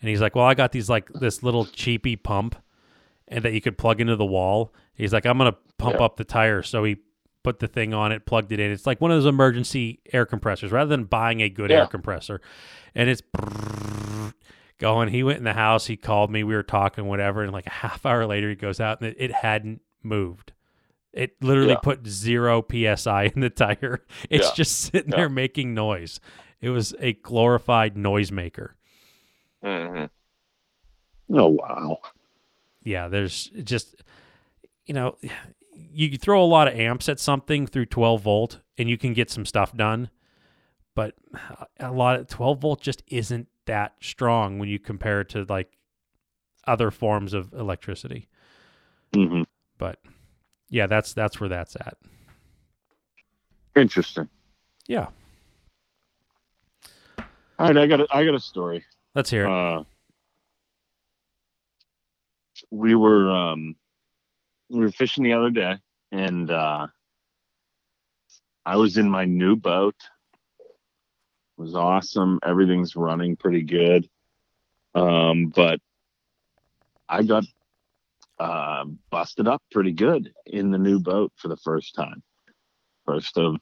[0.01, 2.55] And he's like, "Well, I got these like this little cheapy pump,
[3.27, 6.05] and that you could plug into the wall." He's like, "I'm gonna pump Yeah.
[6.05, 6.97] up the tire." So he
[7.43, 8.71] put the thing on it, plugged it in.
[8.71, 12.41] It's like one of those emergency air compressors, rather than buying a good air compressor,
[12.95, 13.21] and it's
[14.79, 15.09] going.
[15.09, 15.87] He went in the house.
[15.87, 16.43] He called me.
[16.43, 17.43] We were talking, whatever.
[17.43, 20.51] And like a half hour later, he goes out and it, it hadn't moved.
[21.13, 21.79] It literally Yeah.
[21.79, 24.03] put zero psi in the tire.
[24.29, 24.53] It's Yeah.
[24.55, 25.17] just sitting Yeah.
[25.17, 26.19] there making noise.
[26.61, 28.71] It was a glorified noisemaker.
[29.61, 30.05] hmm
[31.31, 31.99] Oh wow.
[32.83, 34.03] Yeah, there's just,
[34.85, 35.17] you know,
[35.73, 39.29] you throw a lot of amps at something through 12 volt and you can get
[39.31, 40.09] some stuff done.
[40.95, 41.15] But
[41.79, 45.77] a lot of 12 volt just isn't that strong when you compare it to like
[46.67, 48.27] other forms of electricity.
[49.15, 49.43] hmm
[49.77, 49.99] But
[50.73, 51.95] yeah, that's that's where that's at.
[53.75, 54.27] Interesting.
[54.87, 55.07] Yeah.
[57.59, 58.83] All right, I got a, I got a story.
[59.13, 59.51] Let's hear it.
[59.51, 59.83] Uh,
[62.71, 63.75] we were um,
[64.69, 65.77] we were fishing the other day,
[66.11, 66.87] and uh,
[68.65, 69.95] I was in my new boat.
[70.59, 72.39] It was awesome.
[72.43, 74.09] Everything's running pretty good.
[74.95, 75.79] Um, but
[77.07, 77.43] I got
[78.43, 82.21] uh, busted up pretty good in the new boat for the first time.
[83.05, 83.55] First of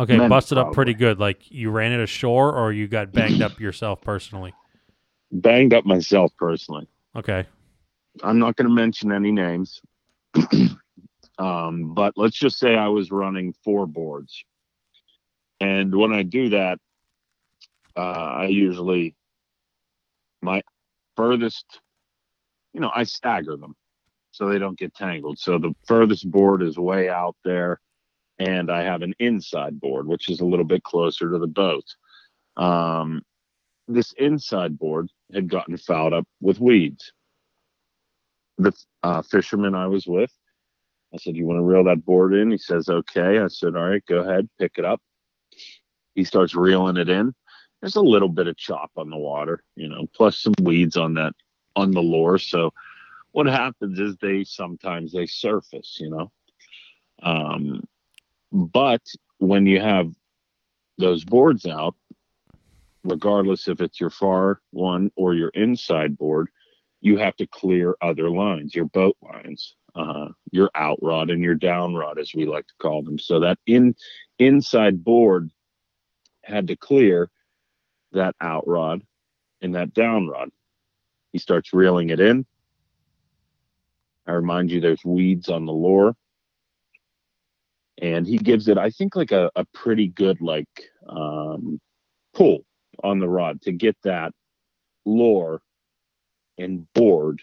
[0.00, 1.20] okay, men, busted up pretty good.
[1.20, 4.52] Like you ran it ashore or you got banged up yourself personally.
[5.30, 6.88] banged up myself personally.
[7.14, 7.46] Okay.
[8.24, 9.80] I'm not going to mention any names.
[11.38, 14.44] um, but let's just say I was running four boards.
[15.60, 16.80] And when I do that,
[17.96, 19.14] uh, I usually,
[20.40, 20.62] my
[21.16, 21.80] furthest,
[22.72, 23.74] you know, I stagger them
[24.30, 25.38] so they don't get tangled.
[25.38, 27.80] So the furthest board is way out there.
[28.38, 31.84] And I have an inside board, which is a little bit closer to the boat.
[32.56, 33.22] Um,
[33.86, 37.12] this inside board had gotten fouled up with weeds
[38.58, 40.32] the uh, fisherman I was with.
[41.14, 43.88] I said, "You want to reel that board in?" He says, "Okay." I said, "All
[43.88, 45.00] right, go ahead, pick it up."
[46.14, 47.34] He starts reeling it in.
[47.80, 51.14] There's a little bit of chop on the water, you know, plus some weeds on
[51.14, 51.34] that
[51.76, 52.38] on the lure.
[52.38, 52.72] So
[53.32, 56.30] what happens is they sometimes they surface, you know.
[57.22, 57.84] Um,
[58.52, 59.02] but
[59.38, 60.12] when you have
[60.98, 61.94] those boards out,
[63.04, 66.48] regardless if it's your far one or your inside board,
[67.00, 71.54] you have to clear other lines, your boat lines, uh, your out rod and your
[71.54, 73.18] down rod, as we like to call them.
[73.18, 73.94] So that in
[74.38, 75.50] inside board
[76.44, 77.30] had to clear
[78.12, 79.02] that out rod
[79.60, 80.50] and that down rod.
[81.32, 82.46] He starts reeling it in.
[84.26, 86.14] I remind you, there's weeds on the lure.
[88.00, 90.68] And he gives it, I think, like a, a pretty good like
[91.08, 91.80] um,
[92.34, 92.64] pull
[93.02, 94.32] on the rod to get that
[95.04, 95.60] lure
[96.58, 97.42] and board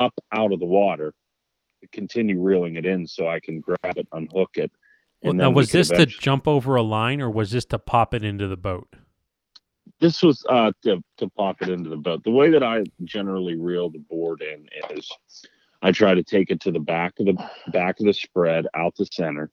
[0.00, 1.14] up out of the water
[1.90, 4.70] continue reeling it in so I can grab it, unhook it.
[5.22, 7.78] Well, and now, then was this to jump over a line or was this to
[7.78, 8.96] pop it into the boat?
[10.02, 12.24] This was uh to, to pop it into the boat.
[12.24, 15.08] The way that I generally reel the board in is
[15.80, 18.96] I try to take it to the back of the back of the spread out
[18.96, 19.50] the center.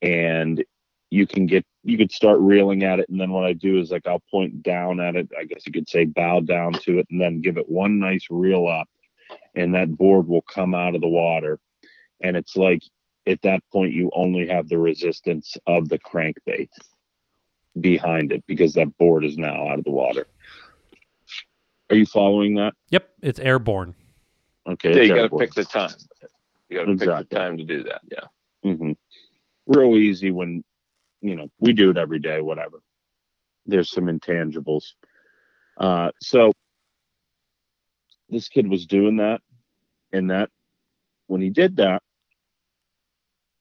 [0.00, 0.64] And
[1.10, 3.90] you can get you could start reeling at it and then what I do is
[3.90, 5.28] like I'll point down at it.
[5.38, 8.24] I guess you could say bow down to it and then give it one nice
[8.30, 8.88] reel up
[9.54, 11.60] and that board will come out of the water.
[12.22, 12.82] And it's like
[13.26, 16.70] at that point you only have the resistance of the crankbait
[17.78, 20.26] behind it because that board is now out of the water.
[21.90, 22.74] Are you following that?
[22.90, 23.94] Yep, it's airborne.
[24.66, 24.94] Okay.
[24.94, 25.90] Yeah, you got to pick the time.
[26.68, 28.02] You got to pick the time to do that.
[28.10, 28.70] Yeah.
[28.70, 28.92] Mm-hmm.
[29.66, 30.62] Real easy when,
[31.20, 32.80] you know, we do it every day, whatever.
[33.66, 34.92] There's some intangibles.
[35.76, 36.52] Uh, so
[38.28, 39.40] this kid was doing that,
[40.12, 40.50] and that
[41.26, 42.02] when he did that,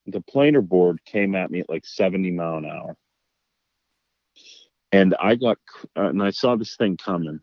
[0.05, 2.95] the planer board came at me at like 70 mile an hour.
[4.91, 5.57] And I got,
[5.95, 7.39] uh, and I saw this thing coming,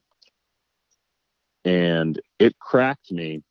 [1.65, 3.43] and it cracked me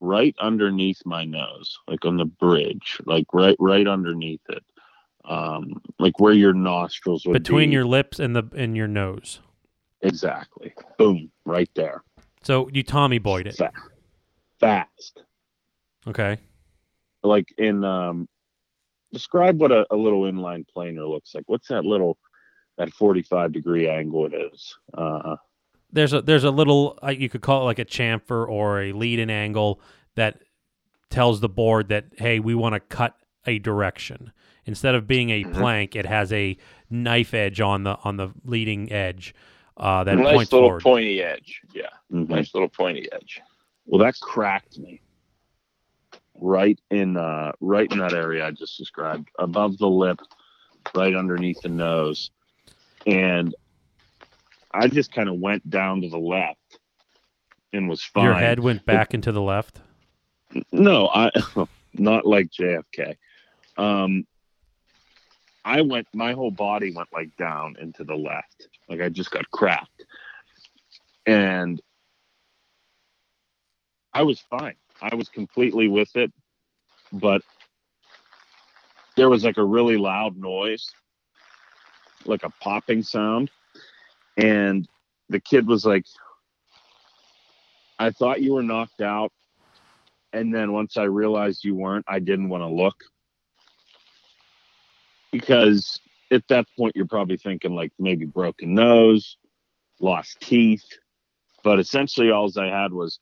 [0.00, 4.64] right underneath my nose, like on the bridge, like right right underneath it,
[5.26, 7.74] um, like where your nostrils would Between be.
[7.74, 9.40] your lips and the and your nose.
[10.00, 12.02] exactly, boom, right there,
[12.42, 13.56] So you Tommy Boyed it.
[13.56, 13.72] Fa-
[14.58, 15.22] fast,
[16.06, 16.38] Okay.
[17.22, 18.26] like in um,
[19.12, 21.44] describe what a, a little inline planer looks like.
[21.46, 22.18] What's that little
[22.78, 24.76] that forty five degree angle it is?
[24.94, 25.36] Uh,
[25.92, 28.92] There's a there's a little uh, you could call it like a chamfer or a
[28.92, 29.80] lead in angle
[30.14, 30.40] that
[31.10, 33.14] tells the board that hey we want to cut
[33.46, 34.32] a direction
[34.64, 35.54] instead of being a Mhm.
[35.54, 36.56] plank it has a
[36.90, 39.32] knife edge on the on the leading edge
[39.76, 40.82] uh, that nice points little forward.
[40.82, 41.60] pointy edge.
[41.74, 41.82] Yeah.
[42.12, 42.28] mhm.
[42.28, 43.40] Nice little pointy edge.
[43.86, 45.00] Well, that cracked me
[46.40, 50.20] right in uh, right in that area I just described, above the lip,
[50.94, 52.30] right underneath the nose,
[53.06, 53.54] and
[54.72, 56.78] I just kind of went down to the left
[57.72, 58.24] and was fine.
[58.24, 59.80] Your head went back into the left.
[60.72, 61.30] No, I
[61.94, 63.16] not like JFK.
[63.76, 64.26] Um,
[65.64, 66.06] I went.
[66.14, 68.68] My whole body went like down into the left.
[68.88, 70.04] Like I just got cracked,
[71.26, 71.80] and
[74.14, 74.76] I was fine.
[75.02, 76.32] I was completely with it,
[77.12, 77.42] but
[79.16, 80.90] there was like a really loud noise,
[82.24, 83.50] like a popping sound,
[84.36, 84.88] and
[85.28, 86.04] the kid was like,
[87.98, 89.32] "I thought you were knocked out."
[90.32, 92.96] And then once I realized you weren't, I didn't want to look
[95.32, 99.36] because at that point you're probably thinking like maybe broken nose,
[100.00, 100.84] lost teeth,
[101.62, 103.18] but essentially all I had was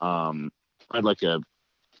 [0.00, 0.50] um,
[0.90, 1.40] I had like a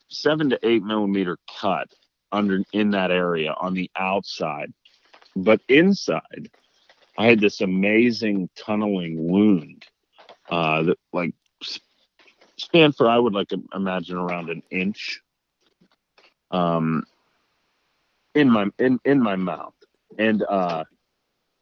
[0.08, 1.88] seven to eight millimeter cut
[2.32, 4.72] under in that area on the outside,
[5.36, 6.50] but inside
[7.18, 9.84] I had this amazing tunneling wound
[10.48, 11.34] uh, that like
[12.56, 15.20] span for I would like imagine around an inch.
[16.50, 17.04] Um,
[18.34, 19.74] in my in in my mouth,
[20.18, 20.84] and uh,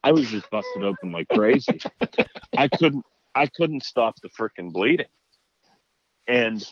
[0.04, 1.80] I was just busted open like crazy.
[2.56, 3.04] I couldn't
[3.34, 5.06] I couldn't stop the freaking bleeding,
[6.28, 6.62] and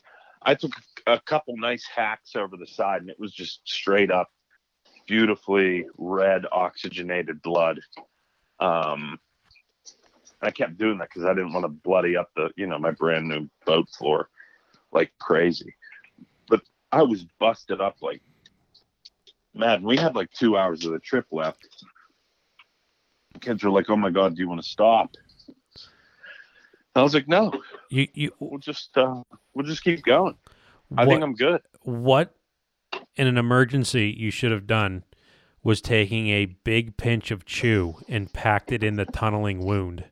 [0.45, 0.72] I took
[1.07, 4.28] a couple nice hacks over the side, and it was just straight up
[5.07, 7.80] beautifully red oxygenated blood.
[8.61, 9.18] Um,
[10.40, 12.90] I kept doing that because I didn't want to bloody up the, you know, my
[12.90, 14.28] brand new boat floor
[14.92, 15.74] like crazy.
[16.49, 18.22] But I was busted up like
[19.55, 19.82] mad.
[19.82, 21.66] We had like two hours of the trip left.
[23.40, 25.11] Kids were like, "Oh my god, do you want to stop?"
[26.95, 27.53] I was like, "No,
[27.90, 29.22] you you we'll just uh,
[29.55, 30.36] we'll just keep going.
[30.88, 32.34] what, I think I'm good." what
[33.16, 35.05] in an emergency you should have done
[35.62, 40.05] was taking a big pinch of chew and packed it in the tunneling wound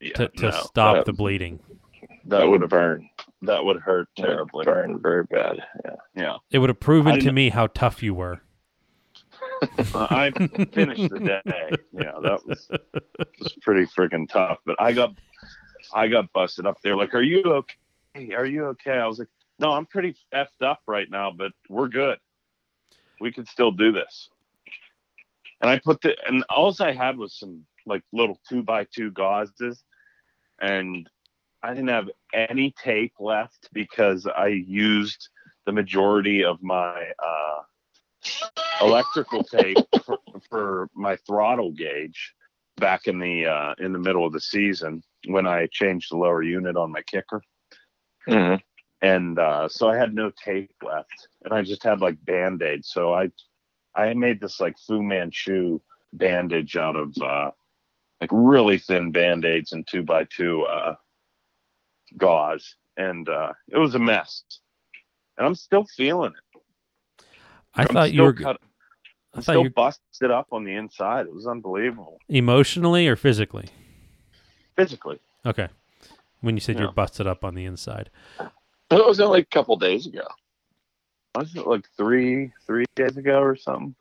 [0.00, 1.60] Yeah, to, to no, stop that, the bleeding.
[2.26, 3.08] that would burn.
[3.42, 4.64] That would hurt terribly.
[4.64, 5.62] Burned very bad.
[5.84, 5.94] Yeah.
[6.16, 8.40] Yeah, It would have proven to me how tough you were.
[9.94, 10.30] I
[10.72, 11.70] finished the day.
[11.92, 12.68] Yeah, that was
[13.40, 14.58] was pretty freaking tough.
[14.66, 15.14] But I got
[15.94, 16.96] I got busted up there.
[16.96, 18.34] Like, are you okay?
[18.34, 18.98] Are you okay?
[18.98, 19.28] I was like,
[19.60, 22.18] no, I'm pretty effed up right now, but we're good.
[23.20, 24.28] We can still do this.
[25.60, 29.12] And I put the and all I had was some like little two by two
[29.12, 29.78] gauzes,
[30.60, 31.08] and
[31.62, 35.28] I didn't have any tape left because I used
[35.64, 37.62] the majority of my uh,
[38.82, 40.18] electrical tape for,
[40.50, 42.34] for my throttle gauge
[42.76, 46.42] back in the uh, in the middle of the season when I changed the lower
[46.42, 47.42] unit on my kicker,
[48.28, 48.60] Mhm.
[49.02, 52.90] and uh, so I had no tape left, and I just had like band aids.
[52.90, 53.30] So I
[53.94, 55.80] I made this like Fu Manchu
[56.12, 57.50] bandage out of uh,
[58.20, 60.96] like really thin band aids and two by two uh,
[62.16, 64.42] gauze, and uh, it was a mess.
[65.36, 66.60] And I'm still feeling it.
[67.74, 68.60] I I'm thought you were cut,
[69.36, 71.26] I still you busted up on the inside.
[71.26, 72.18] It was unbelievable.
[72.28, 73.68] emotionally or physically.
[74.76, 75.18] Physically.
[75.46, 75.68] Okay.
[76.40, 76.82] When you said Yeah.
[76.82, 78.10] you're busted up on the inside.
[78.40, 78.50] It
[79.06, 80.26] was only a couple days ago.
[81.34, 83.94] Was it like three three days ago or something?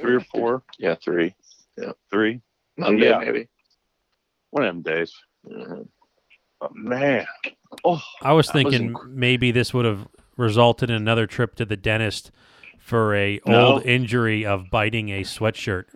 [0.00, 0.62] Three or four?
[0.78, 1.34] Yeah, three.
[1.78, 2.40] Yeah, Three?
[2.76, 3.18] Monday Yeah.
[3.18, 3.48] maybe.
[4.50, 5.14] One of them days.
[5.46, 5.88] Mhm.
[6.60, 7.26] But man.
[7.84, 11.54] Oh I was That was thinking inc- maybe this would have resulted in another trip
[11.56, 12.30] to the dentist
[12.86, 13.66] for a No.
[13.74, 15.86] old injury of biting a sweatshirt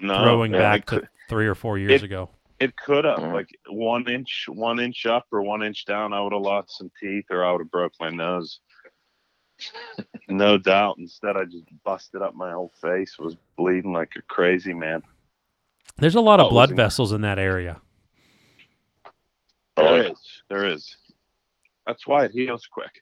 [0.00, 0.22] no.
[0.22, 2.30] throwing man, back could, to three or four years it- ago.
[2.60, 6.32] it could have like one inch one inch up or one inch down, I would
[6.32, 8.60] have lost some teeth or I would have broke my nose.
[10.28, 10.98] no doubt.
[10.98, 15.02] Instead I just busted up my whole face, was bleeding like a crazy man.
[15.96, 17.80] There's a lot Oh, of it blood vessels in that area.
[19.76, 20.42] There Oh, is.
[20.48, 20.96] There is.
[21.88, 23.00] That's why it heals quick.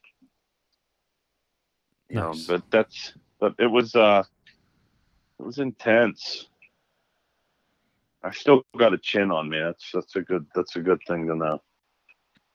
[2.09, 2.47] You Nice.
[2.47, 4.23] know, but that's but it was uh
[5.39, 6.47] it was intense.
[8.23, 9.59] I still got a chin on me.
[9.59, 11.61] That's that's a good that's a good thing to know.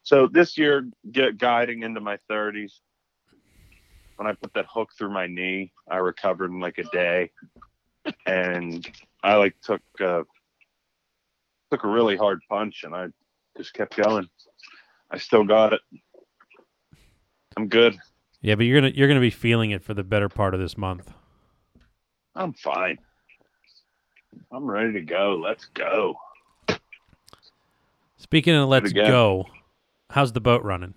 [0.02, 2.80] So this year, get guiding into my thirties.
[4.16, 7.30] When I put that hook through my knee, I recovered in like a day,
[8.26, 8.86] and
[9.22, 10.24] I like took uh,
[11.70, 13.06] took a really hard punch, and I
[13.56, 14.28] just kept going.
[15.10, 15.80] I still got it.
[17.56, 17.98] I'm good.
[18.42, 20.78] Yeah, but you're gonna you're gonna be feeling it for the better part of this
[20.78, 21.12] month.
[22.34, 22.98] I'm fine.
[24.50, 25.40] I'm ready to go.
[25.42, 26.14] Let's go.
[28.16, 29.10] Speaking of let's again.
[29.10, 29.46] go,
[30.10, 30.94] how's the boat running?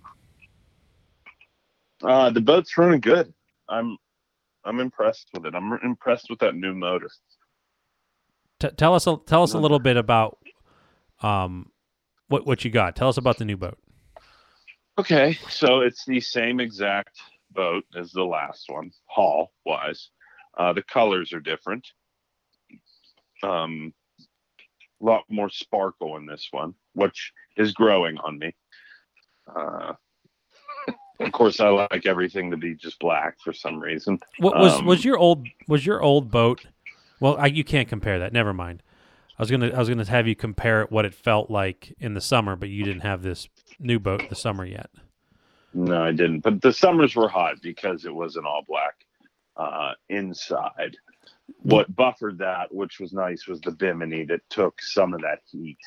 [2.02, 3.32] Uh, the boat's running good.
[3.68, 3.98] I'm
[4.64, 5.54] I'm impressed with it.
[5.54, 7.10] I'm impressed with that new motor.
[8.60, 10.38] T- tell us a, tell us a little bit about
[11.22, 11.70] um
[12.28, 12.96] what what you got.
[12.96, 13.78] Tell us about the new boat.
[14.96, 17.20] Okay, so it's the same exact
[17.54, 20.10] boat as the last one, hull wise.
[20.56, 21.86] Uh, the colors are different.
[23.42, 23.92] Um,
[25.00, 28.54] a lot more sparkle in this one, which is growing on me.
[29.54, 29.92] Uh,
[31.20, 34.18] of course, I like everything to be just black for some reason.
[34.38, 36.66] What was Um, was your old was your old boat?
[37.20, 38.32] Well, I, you can't compare that.
[38.32, 38.82] Never mind.
[39.38, 42.14] I was gonna I was gonna have you compare it what it felt like in
[42.14, 43.48] the summer, but you didn't have this
[43.78, 44.90] new boat the summer yet.
[45.74, 46.40] No, I didn't.
[46.40, 48.94] But the summers were hot because it wasn't all black
[49.56, 50.96] uh, inside.
[51.62, 55.78] What buffered that, which was nice, was the bimini that took some of that heat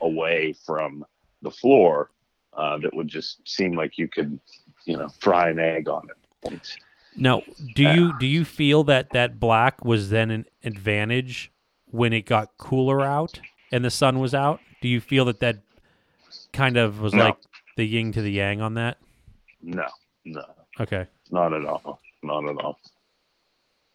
[0.00, 1.04] away from
[1.42, 2.10] the floor.
[2.56, 4.38] Uh, that would just seem like you could,
[4.84, 6.52] you know, fry an egg on it.
[6.52, 6.76] It's-
[7.16, 7.42] Now,
[7.74, 11.50] do you do you feel that that black was then an advantage
[11.86, 13.40] when it got cooler out
[13.72, 14.60] and the sun was out?
[14.80, 15.56] Do you feel that that
[16.52, 17.24] kind of was No.
[17.24, 17.36] like
[17.76, 18.98] the yin to the yang on that?
[19.64, 19.86] No,
[20.24, 20.44] no,
[20.80, 21.06] Okay.
[21.30, 22.00] not at all.
[22.22, 22.78] Not at all.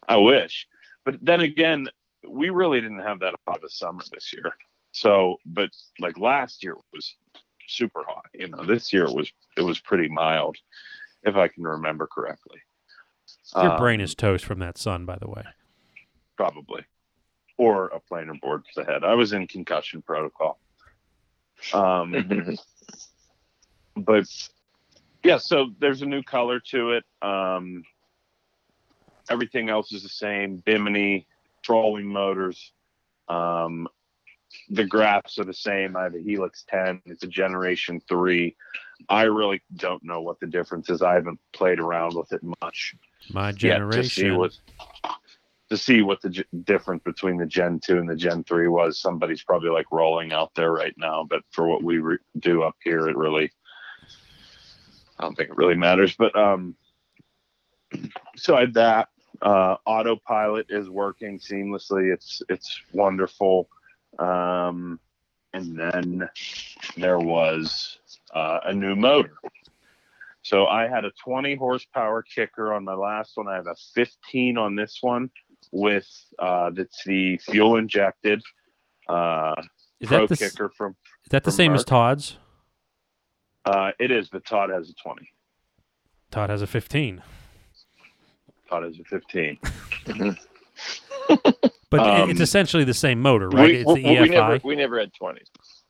[0.08, 0.66] I wish.
[1.04, 1.88] But then again,
[2.28, 4.52] we really didn't have that hot of a summer this year.
[4.92, 7.14] So, but like last year was
[7.68, 8.26] super hot.
[8.34, 10.56] You know, this year it was it was pretty mild,
[11.22, 12.58] if I can remember correctly.
[13.54, 15.44] Your Um, brain is toast from that sun, by the way.
[16.36, 16.84] probably,
[17.56, 19.04] or a planer board to the head.
[19.04, 20.58] I was in concussion protocol.
[21.72, 22.12] Um,
[23.96, 24.24] but
[25.22, 27.04] yeah, so there's a new color to it.
[27.22, 27.84] Um,
[29.28, 30.56] everything else is the same.
[30.56, 31.26] Bimini,
[31.62, 32.72] trolling motors.
[33.28, 33.88] Um,
[34.68, 35.96] the graphs are the same.
[35.96, 37.02] I have a Helix 10.
[37.06, 38.56] It's a Generation 3.
[39.08, 41.02] I really don't know what the difference is.
[41.02, 42.94] I haven't played around with it much
[43.32, 44.36] My yet to see generation.
[44.36, 44.52] what
[45.70, 49.00] to see what the difference between the Gen 2 and the Gen 3 was.
[49.00, 52.02] Somebody's probably like rolling out there right now, but for what we
[52.40, 53.52] do up here, it really
[55.20, 56.14] I don't think it really matters.
[56.16, 56.74] But um,
[58.36, 59.08] so I had that.
[59.42, 62.12] Uh, autopilot is working seamlessly.
[62.12, 63.68] It's it's wonderful.
[64.18, 64.98] Um,
[65.52, 66.28] and then
[66.96, 67.98] there was
[68.34, 69.36] uh, a new motor.
[70.42, 73.46] So I had a 20 horsepower kicker on my last one.
[73.46, 75.30] I have a 15 on this one
[75.70, 76.08] with
[76.38, 78.42] uh, that's the fuel injected
[79.08, 79.54] uh,
[80.00, 80.96] Is pro that the kicker from.
[81.24, 82.38] is that the same as Todd's?
[83.64, 85.28] Uh, it is, but Todd has a 20.
[86.30, 87.22] Todd has a 15.
[88.68, 89.58] Todd has a 15.
[91.90, 93.66] But Um, it's essentially the same motor, right?
[93.66, 94.30] We, it's the we, we EFI.
[94.30, 95.48] never we never had twenties.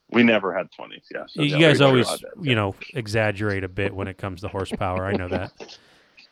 [0.09, 1.03] We never had 20s.
[1.13, 1.25] Yeah.
[1.27, 2.43] So you yeah, guys always, never had that.
[2.49, 5.05] you know, exaggerate a bit when it comes to horsepower.
[5.05, 5.51] I know that.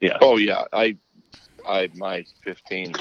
[0.01, 0.17] Yeah.
[0.21, 0.95] Oh yeah, I
[1.67, 2.93] I my fifteen.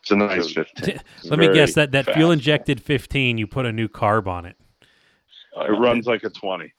[0.00, 1.00] It's a nice 15.
[1.24, 4.56] Let me guess that that fuel injected 15, you put a new carb on it.
[5.56, 6.72] It runs like a 20.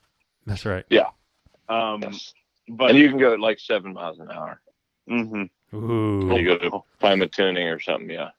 [0.46, 0.84] That's right.
[0.90, 1.08] Yeah.
[1.68, 2.32] Um, Yes.
[2.68, 4.60] but and you can go at like seven miles an hour.
[5.08, 5.48] mhm.
[5.74, 6.34] Ooh.
[6.36, 8.08] You go to climate tuning or something.
[8.10, 8.30] Yeah.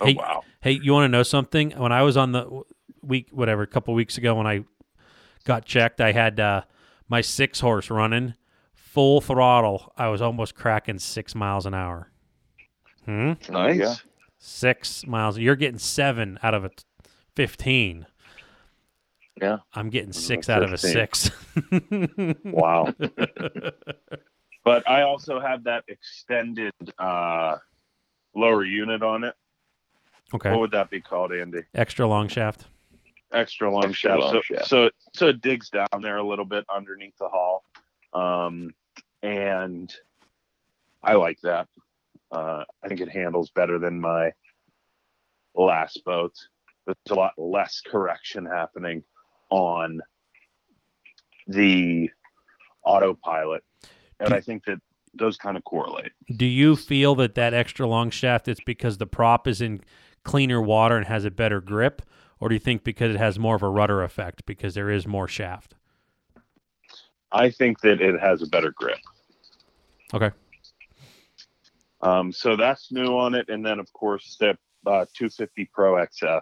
[0.00, 0.42] Oh, Hey, wow.
[0.62, 1.72] Hey, you want to know something?
[1.72, 2.62] When I was on the
[3.02, 4.64] week, whatever, a couple weeks ago, when I
[5.44, 6.62] got checked, I had uh,
[7.08, 8.34] my six horse running
[8.74, 9.92] full throttle.
[9.96, 12.10] I was almost cracking six miles an hour.
[13.04, 13.32] Hmm.
[13.50, 13.78] Nice.
[13.78, 13.94] Yeah.
[14.38, 15.38] Six miles.
[15.38, 16.84] You're getting seven out of a t-
[17.36, 18.06] fifteen.
[19.40, 19.58] Yeah.
[19.74, 20.92] I'm getting Out of six out of a 15.
[20.92, 21.30] six.
[22.44, 22.92] Wow.
[24.64, 27.56] but I also have that extended uh,
[28.34, 29.34] lower unit on it.
[30.34, 30.50] okay.
[30.50, 31.62] What would that be called, Andy?
[31.74, 32.66] Extra long shaft.
[33.32, 34.20] Extra long Extra shaft.
[34.20, 34.66] long so, shaft.
[34.66, 37.62] so so it digs down there a little bit underneath the hull,
[38.12, 38.74] um,
[39.22, 39.94] and
[41.02, 41.68] I like that.
[42.32, 44.32] Uh, I think it handles better than my
[45.54, 46.34] last boat.
[46.86, 49.04] There's a lot less correction happening
[49.50, 50.00] on
[51.46, 52.10] the
[52.84, 53.62] autopilot,
[54.18, 54.78] and I think that
[55.14, 56.12] those kind of correlate.
[56.34, 59.80] Do you feel that that extra long shaft it's because the prop is in
[60.24, 62.02] cleaner water and has a better grip,
[62.38, 65.06] or do you think because it has more of a rudder effect because there is
[65.06, 65.74] more shaft?
[67.32, 68.98] I think that it has a better grip.
[70.12, 70.30] Okay.
[72.02, 74.50] Um, so that's new on it, and then of course the
[74.86, 76.40] uh, 250 Pro XS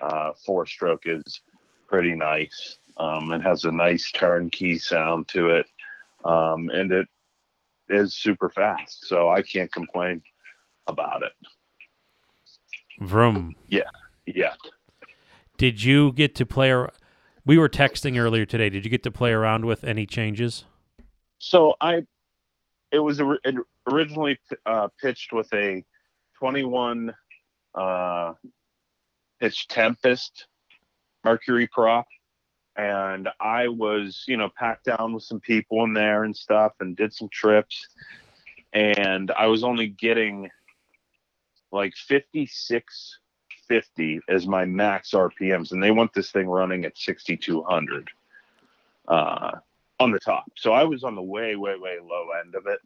[0.00, 1.40] uh, four stroke is
[1.86, 2.78] pretty nice.
[2.96, 5.66] Um, it has a nice turnkey sound to it,
[6.24, 7.08] um, and it
[7.88, 9.06] is super fast.
[9.06, 10.22] So I can't complain
[10.86, 11.32] about it
[13.00, 13.54] Vroom.
[13.68, 13.90] Yeah,
[14.26, 14.54] yeah.
[15.56, 16.70] Did you get to play?
[16.70, 16.92] Ar-
[17.44, 18.68] we were texting earlier today.
[18.68, 20.64] Did you get to play around with any changes?
[21.38, 22.02] So I,
[22.90, 23.38] it was ori-
[23.86, 25.84] originally uh, pitched with a
[26.38, 27.14] 21
[27.74, 28.32] uh,
[29.40, 30.46] pitch Tempest
[31.26, 32.06] Mercury prop,
[32.76, 36.96] and I was you know packed down with some people in there and stuff, and
[36.96, 37.88] did some trips,
[38.72, 40.48] and I was only getting
[41.72, 43.18] like 56
[43.68, 48.08] 50 as my max RPMs, and they want this thing running at 6200.
[49.08, 49.52] Uh,
[49.98, 50.44] on the top.
[50.56, 52.80] So I was on the way, way, way low end of it.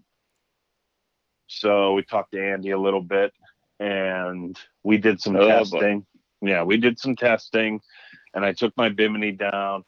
[1.49, 3.33] So we talked to Andy a little bit
[3.81, 5.49] and we did some Oh, boy.
[5.49, 6.07] testing.
[6.41, 7.81] Yeah, we did some testing
[8.35, 9.85] and I took my Bimini down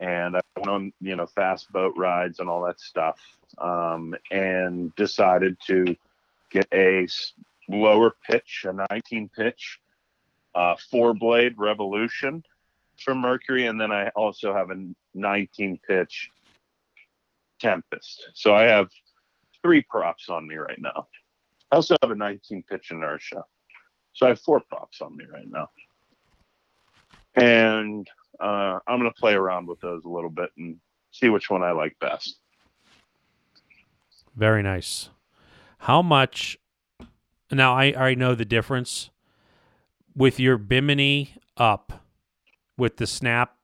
[0.00, 3.20] and I went on, you know, fast boat rides and all that stuff.
[3.58, 5.96] Um, and decided to
[6.50, 7.06] get a
[7.68, 9.78] lower pitch, a 19 pitch,
[10.54, 12.42] uh, four blade revolution
[12.96, 13.66] from Mercury.
[13.66, 16.30] And then I also have a 19 pitch
[17.60, 18.30] Tempest.
[18.34, 18.88] So I have
[19.62, 21.06] three props on me right now.
[21.70, 23.44] I also have a 19 pitch Enertia.
[24.14, 25.70] So I have four props on me right now.
[27.34, 28.06] And
[28.40, 30.76] uh, I'm going to play around with those a little bit and
[31.10, 32.36] see which one I like best.
[34.36, 35.10] Very nice.
[35.78, 36.58] How much?
[37.50, 39.10] Now I I know the difference
[40.16, 42.04] with your Bimini up,
[42.78, 43.56] with the snap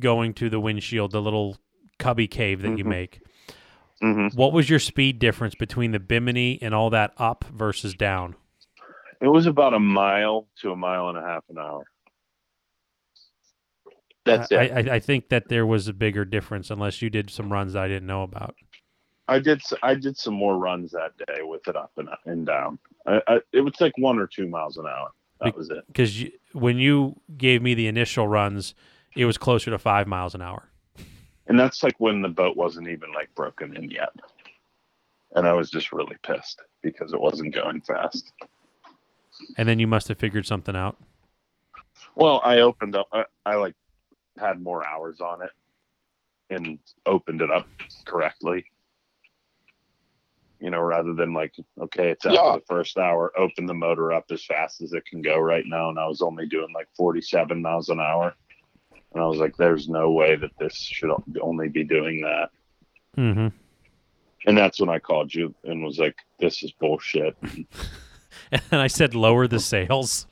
[0.00, 1.56] going to the windshield, the little
[1.98, 2.88] cubby cave that you Mhm.
[2.88, 3.20] make.
[4.00, 8.36] hmm What was your speed difference between the Bimini and all that up versus down?
[9.20, 11.84] It was about a mile to a mile and a half an hour.
[14.28, 14.88] That's uh, I, it.
[14.88, 17.82] I, I think that there was a bigger difference, unless you did some runs that
[17.82, 18.54] I didn't know about.
[19.28, 22.78] I did I did some more runs that day with it up and and down.
[23.06, 25.10] I, I, it was like one or two miles an hour.
[25.40, 25.86] That was it.
[25.86, 28.74] Because when you gave me the initial runs,
[29.16, 30.68] it was closer to five miles an hour.
[31.46, 34.10] And that's like when the boat wasn't even like broken in yet.
[35.36, 38.32] And I was just really pissed because it wasn't going fast.
[39.56, 40.96] And then you must have figured something out.
[42.16, 43.74] Well, I opened up I, I like
[44.38, 45.50] had more hours on it
[46.50, 47.66] and opened it up
[48.04, 48.64] correctly.
[50.60, 52.56] You know, rather than like, okay, it's after Yeah.
[52.56, 55.88] the first hour, open the motor up as fast as it can go right now.
[55.88, 58.34] And I was only doing like 47 miles an hour.
[59.14, 61.10] And I was like, there's no way that this should
[61.40, 62.50] only be doing that.
[63.16, 63.48] Mm-hmm.
[64.46, 67.36] And that's when I called you and was like, this is bullshit.
[68.70, 70.26] And I said, lower the sails.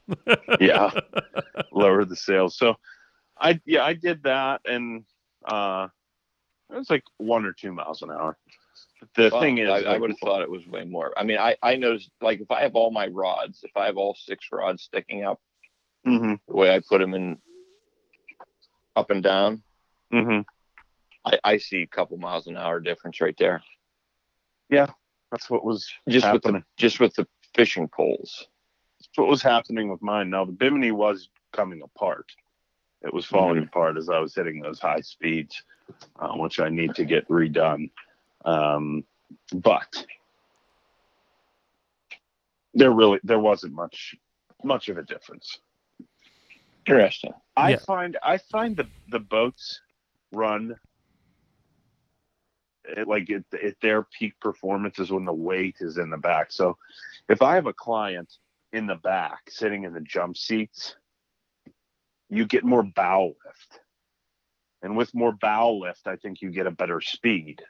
[0.61, 0.91] yeah
[1.73, 2.77] lower the sails so
[3.39, 5.05] i yeah i did that and
[5.45, 5.89] uh
[6.71, 8.37] it was like one or two miles an hour
[9.17, 11.13] the Well, thing is I, I would have thought it was way more.
[11.17, 13.97] I mean, I, I noticed like if I have all my rods, if I have
[13.97, 15.41] all six rods sticking up
[16.05, 17.39] mhm, the way I put them in
[18.97, 19.63] up and down,
[20.13, 20.45] mhm.
[21.25, 23.63] I, I see a couple miles an hour difference right there.
[24.71, 24.91] Yeah,
[25.31, 28.49] that's what was Just with the just with the fishing poles.
[28.99, 32.27] that's what was happening with mine now the bimini was coming apart
[33.03, 33.65] it was falling Mm-hmm.
[33.65, 35.63] apart as i was hitting those high speeds
[36.19, 37.91] uh, which i need to get redone
[38.45, 39.05] um
[39.55, 40.07] but
[42.75, 44.15] there really there wasn't much
[44.65, 45.59] much of a difference
[46.87, 47.35] Interesting.
[47.57, 47.77] I Yeah.
[47.77, 49.81] find I find the the boats
[50.33, 50.77] run
[52.85, 56.53] it, like at, at their peak performance is when the weight is in the back.
[56.53, 56.77] So
[57.29, 58.33] if I have a client
[58.73, 60.97] in the back sitting in the jump seats,
[62.29, 63.81] you get more bow lift.
[64.83, 67.63] And with more bow lift, I think you get a better speed.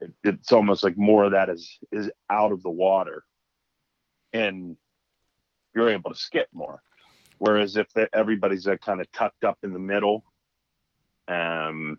[0.00, 3.24] It, it's almost like more of that is is out of the water,
[4.32, 4.76] and
[5.74, 6.82] you're able to skip more.
[7.38, 10.24] Whereas if everybody's uh, kind of tucked up in the middle,
[11.26, 11.98] um,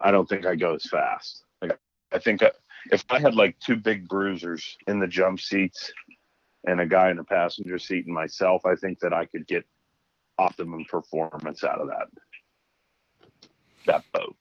[0.00, 1.44] I don't think I go as fast.
[1.62, 1.78] Like,
[2.12, 2.50] I think I,
[2.92, 5.92] if I had like two big bruisers in the jump seats
[6.68, 9.64] and a guy in the passenger seat and myself, I think that I could get
[10.38, 12.06] optimum performance out of that
[13.86, 14.36] that boat.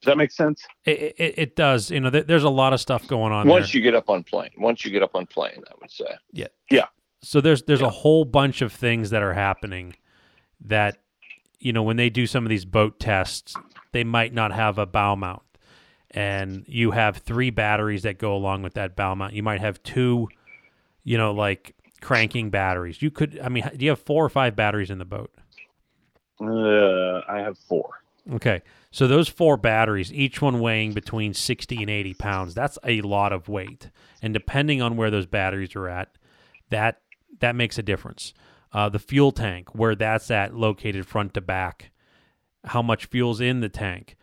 [0.00, 0.62] Does that make sense?
[0.84, 1.90] It, it, it does.
[1.90, 3.78] You know, th- there's a lot of stuff going on Once there.
[3.78, 6.06] you get up on plane, once you get up on plane, I would say.
[6.32, 6.46] Yeah.
[6.70, 6.84] Yeah.
[7.22, 7.88] So there's there's Yeah.
[7.88, 9.96] a whole bunch of things that are happening
[10.60, 10.98] that
[11.58, 13.54] you know when they do some of these boat tests
[13.92, 15.42] they might not have a bow mount
[16.12, 19.82] and you have three batteries that go along with that bow mount you might have
[19.82, 20.28] two
[21.06, 23.00] you know like cranking batteries.
[23.00, 25.32] You could i mean do you have four or five batteries in the boat?
[26.38, 28.02] Uh, I have four.
[28.34, 28.60] okay.
[28.90, 33.32] So those four batteries each one weighing between 60 and 80 pounds that's a lot
[33.32, 33.88] of weight.
[34.20, 36.18] And depending on where those batteries are at
[36.68, 37.00] that
[37.38, 38.34] that makes a difference.
[38.72, 41.92] Uh, the fuel tank where that's at located front to back
[42.64, 44.16] how much fuel's in the tank.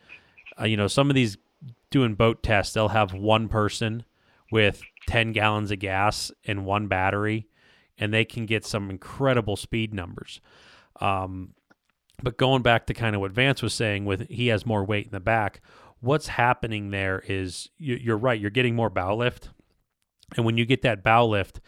[0.59, 1.37] Uh, you know some of these
[1.89, 4.03] doing boat tests they'll have one person
[4.51, 7.47] with 10 gallons of gas and one battery
[7.97, 10.41] and they can get some incredible speed numbers
[11.01, 11.53] um,
[12.21, 15.05] but going back to kind of what Vance was saying, with he has more weight
[15.05, 15.61] in the back,
[15.99, 18.39] what's happening there is you, you're right.
[18.39, 19.49] You're getting more bow lift,
[20.35, 21.59] and when you get that bow lift,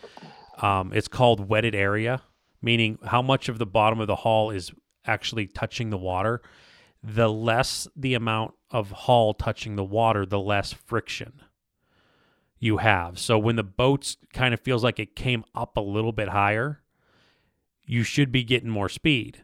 [0.61, 2.21] um, it's called wetted area,
[2.61, 4.71] meaning how much of the bottom of the hull is
[5.05, 6.41] actually touching the water.
[7.03, 11.41] the less the amount of hull touching the water, the less friction
[12.59, 13.19] you have.
[13.19, 16.81] So when the boats kind of feels like it came up a little bit higher,
[17.85, 19.43] you should be getting more speed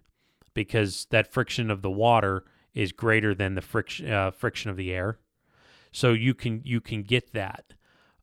[0.53, 2.43] because that friction of the water
[2.73, 5.19] is greater than the friction uh, friction of the air.
[5.91, 7.73] So you can you can get that.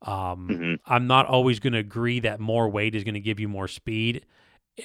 [0.03, 0.79] Um, Mhm.
[0.87, 3.69] I'm not always going to agree that more weight is going to give you more
[3.69, 4.25] speed.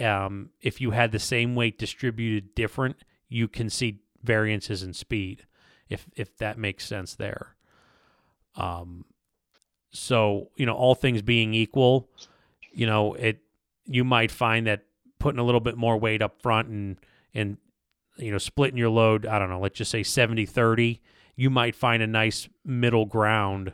[0.01, 2.97] Um, if you had the same weight distributed different,
[3.29, 5.45] you can see variances in speed.
[5.87, 7.55] If if that makes sense there.
[8.55, 9.05] Um,
[9.93, 12.09] so you know, all things being equal,
[12.71, 13.39] you know, it
[13.85, 14.83] you might find that
[15.19, 16.97] putting a little bit more weight up front and
[17.33, 17.57] and
[18.17, 21.01] you know splitting your load i don't know let's just say 70 30
[21.35, 23.73] you might find a nice middle ground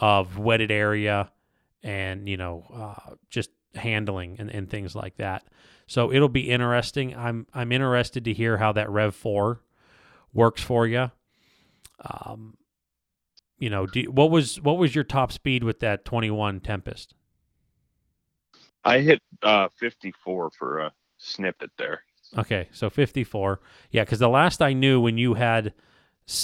[0.00, 1.30] of wetted area
[1.82, 5.44] and you know uh, just handling and, and things like that.
[5.86, 7.14] So it'll be interesting.
[7.14, 9.60] I'm i'm interested to hear how that rev 4
[10.32, 11.10] works for you
[12.04, 12.56] um
[13.58, 17.14] you know do, what was what was your top speed with that 21 tempest
[18.84, 22.02] I hit uh, 54 for a snippet there.
[22.36, 23.60] Okay, so 54.
[23.90, 25.72] Yeah, because the last I knew when you had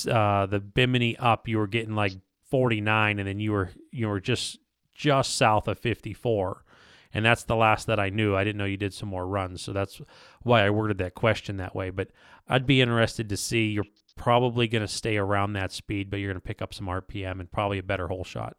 [0.08, 2.12] uh, the Bimini up, you were getting like
[2.50, 4.58] 49, and then you were you were just
[4.94, 6.64] just south of 54,
[7.12, 8.36] and that's the last that I knew.
[8.36, 10.00] I didn't know you did some more runs, so that's
[10.42, 11.90] why I worded that question that way.
[11.90, 12.08] But
[12.48, 13.68] I'd be interested to see.
[13.68, 13.84] You're
[14.20, 17.40] probably going to stay around that speed, but you're going to pick up some RPM
[17.40, 18.58] and probably a better hole shot.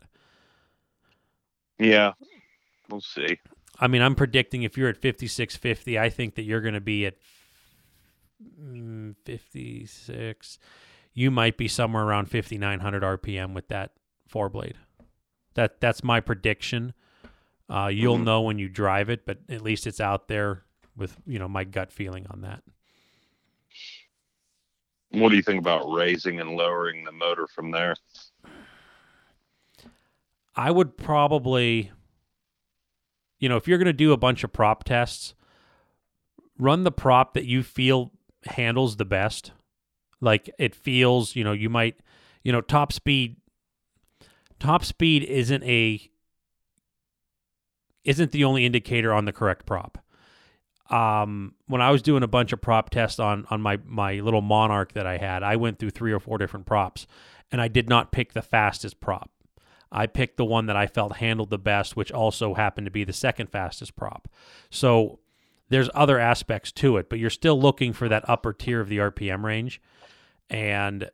[1.78, 2.14] Yeah,
[2.90, 3.38] we'll see.
[3.80, 7.06] I mean, I'm predicting if you're at 5650, I think that you're going to be
[7.06, 7.14] at
[8.60, 10.60] mm, 56.
[11.14, 13.92] You might be somewhere around 5900 RPM with that
[14.28, 14.78] four blade.
[15.54, 16.94] That that's my prediction.
[17.70, 18.24] Uh, you'll Mhm.
[18.24, 20.64] know when you drive it, but at least it's out there
[20.96, 22.64] with you know my gut feeling on that.
[25.12, 27.96] What do you think about raising and lowering the motor from there?
[30.56, 31.92] I would probably,
[33.40, 35.34] you know, if you're going to do a bunch of prop tests,
[36.58, 38.12] run the prop that you feel
[38.46, 39.52] handles the best.
[40.22, 42.00] Like it feels, you know, you might,
[42.44, 43.38] you know, top speed.
[44.60, 46.10] Top speed isn't a
[48.04, 49.98] isn't the only indicator on the correct prop.
[50.92, 54.42] Um, when I was doing a bunch of prop tests on on my my little
[54.42, 57.08] Monarch that I had, I went through three or four different props,
[57.52, 59.32] and I did not pick the fastest prop.
[59.92, 63.04] I picked the one that I felt handled the best, which also happened to be
[63.04, 64.30] the second fastest prop.
[64.70, 65.20] So
[65.70, 68.98] there's other aspects to it, but you're still looking for that upper tier of the
[68.98, 69.82] RPM range,
[70.50, 71.10] and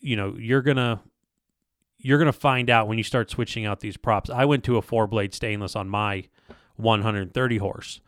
[0.00, 1.02] you know you're gonna
[1.98, 4.28] you're gonna find out when you start switching out these props.
[4.28, 6.24] I went to a four blade stainless on my
[6.76, 8.00] 130 horse,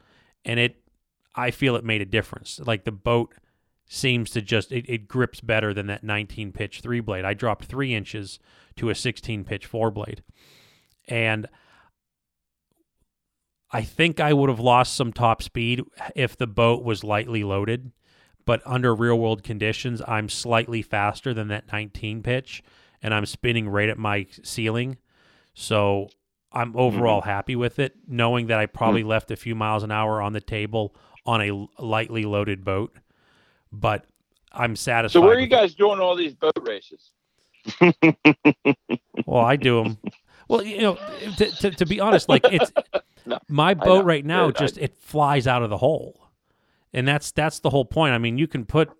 [0.45, 0.76] and it
[1.34, 2.61] I feel it made a difference.
[2.64, 3.34] Like the boat
[3.86, 7.24] seems to just it, it grips better than that 19 pitch three blade.
[7.24, 8.39] I dropped three inches
[8.76, 10.22] to a 16 pitch four blade,
[11.07, 11.47] and
[13.70, 15.82] I think I would have lost some top speed
[16.14, 17.93] if the boat was lightly loaded.
[18.47, 22.62] But under real world conditions, I'm slightly faster than that 19 pitch,
[23.03, 24.97] and I'm spinning right at my ceiling.
[25.53, 26.09] So
[26.53, 30.20] I'm overall happy with it, knowing that I probably left a few miles an hour
[30.22, 30.94] on the table
[31.26, 32.96] on a lightly loaded boat.
[33.70, 34.07] But
[34.53, 35.12] I'm satisfied.
[35.12, 35.57] So where are you with it.
[35.57, 37.11] guys doing all these boat races?
[39.26, 39.99] Well, I do them.
[40.49, 40.99] Well, you know,
[41.36, 42.72] to, to, to be honest, like it's
[43.26, 44.44] No, my boat right now.
[44.44, 46.30] Yeah, I- Just it flies out of the hole,
[46.94, 48.14] and that's that's the whole point.
[48.14, 48.90] I mean, you can put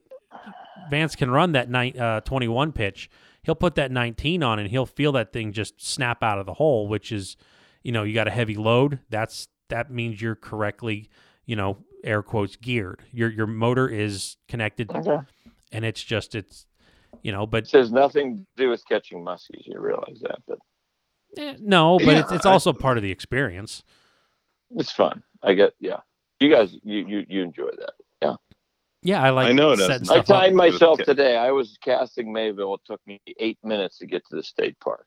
[0.90, 3.11] Vance can run that nine, uh, 21 pitch.
[3.43, 6.55] He'll put that 19 on, and he'll feel that thing just snap out of the
[6.55, 6.89] hole.
[6.89, 7.36] Which is,
[7.82, 8.99] you know, you got a heavy load.
[9.09, 11.09] That's that means you're correctly,
[11.47, 13.01] you know, air quotes geared.
[13.12, 15.18] Your your motor is connected, Okay.
[15.72, 16.66] and it's just it's,
[17.22, 19.62] you know, but It says nothing to do with catching muskies.
[19.66, 20.59] You realize that, but
[21.36, 23.82] Eh, no, but Yeah, it's it's I- also part of the experience.
[24.70, 25.22] it's fun.
[25.43, 26.01] I get, yeah.
[26.41, 27.93] You guys, you you, you enjoy that.
[29.03, 29.49] Yeah, I like.
[29.49, 29.80] I know it.
[29.80, 30.26] I stuff up.
[30.26, 31.36] timed myself today.
[31.36, 32.74] I was casting Mayville.
[32.74, 35.07] It took me eight minutes to get to the state park.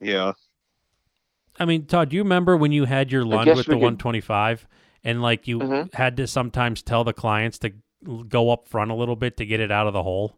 [0.00, 0.32] Yeah.
[1.58, 4.66] I mean, Todd, do you remember when you had your lunch with the could- 125,
[5.04, 5.94] and like you Mhm.
[5.94, 7.72] had to sometimes tell the clients to
[8.28, 10.36] go up front a little bit to get it out of the hole?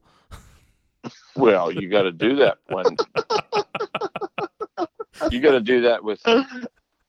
[1.37, 2.85] Well, you got to do that when
[5.31, 6.21] you got to do that with.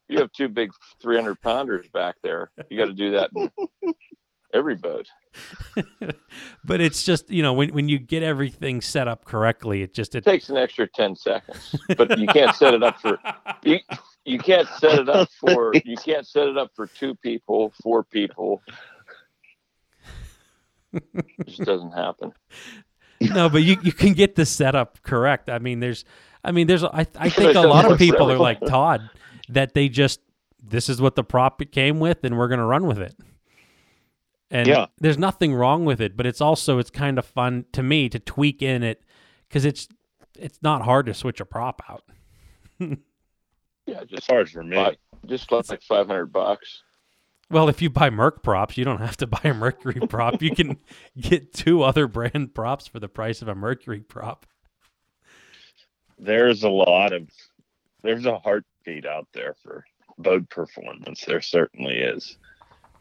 [0.07, 2.51] You have two big 300 pounders back there.
[2.69, 3.93] You got to do that in
[4.53, 5.07] every boat.
[6.63, 10.15] but it's just you know when when you get everything set up correctly, it just
[10.15, 10.23] It it.
[10.29, 13.19] takes an extra 10 seconds, but you can't set it up for
[13.63, 13.79] you,
[14.23, 18.03] you can't set it up for you can't set it up for two people, four
[18.03, 18.61] people.
[20.93, 22.31] It just doesn't happen.
[23.21, 25.49] no, but you, you can get the setup correct.
[25.49, 26.05] I mean, there's,
[26.43, 29.09] I mean, there's, I, I think a lot of people are like Todd
[29.49, 30.19] that they just,
[30.61, 33.15] this is what the prop came with and we're going to run with it.
[34.51, 34.87] And Yeah.
[34.99, 38.19] there's nothing wrong with it, but it's also, it's kind of fun to me to
[38.19, 39.01] tweak in it
[39.47, 39.87] because it's,
[40.37, 42.03] it's not hard to switch a prop out.
[43.87, 44.97] Yeah, just far as for me, Right.
[45.27, 46.81] just like five hundred bucks.
[47.51, 50.41] Well, if you buy Merc props, you don't have to buy a Mercury prop.
[50.41, 50.77] You can
[51.21, 54.47] get two other brand props for the price of a Mercury prop.
[56.17, 57.29] there's a lot of
[58.01, 58.37] there's a
[59.05, 59.83] out there for
[60.17, 61.23] boat performance.
[61.25, 62.37] There certainly is,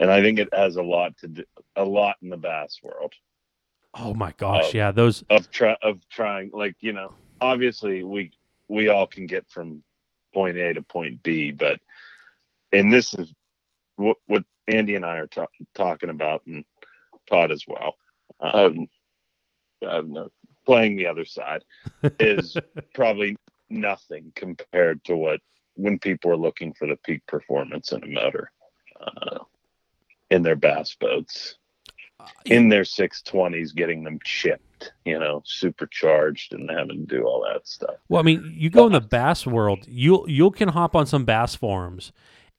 [0.00, 1.44] and I think it has a lot to do,
[1.76, 3.12] a lot in the bass world
[3.96, 4.70] Oh my gosh, Oh.
[4.74, 8.32] yeah, those of try of trying like you know obviously we
[8.68, 9.82] we all can get from
[10.32, 11.78] point A to point B, but
[12.72, 13.32] and this is
[13.96, 16.64] what what Andy and I are ta- talking about and
[17.28, 17.94] Todd as well.
[18.40, 18.88] Um,
[19.80, 20.30] no.
[20.66, 21.62] playing the other side
[22.18, 22.56] is
[22.94, 23.36] probably
[23.70, 25.40] nothing compared to what
[25.74, 28.50] when people are looking for the peak performance in a motor
[29.00, 29.38] uh,
[30.30, 31.56] in their bass boats
[32.46, 37.66] in their 620s getting them chipped you know supercharged and having to do all that
[37.66, 37.96] stuff.
[38.08, 41.24] Well, I mean, you go in the bass world, you you can hop on some
[41.24, 42.12] bass forums,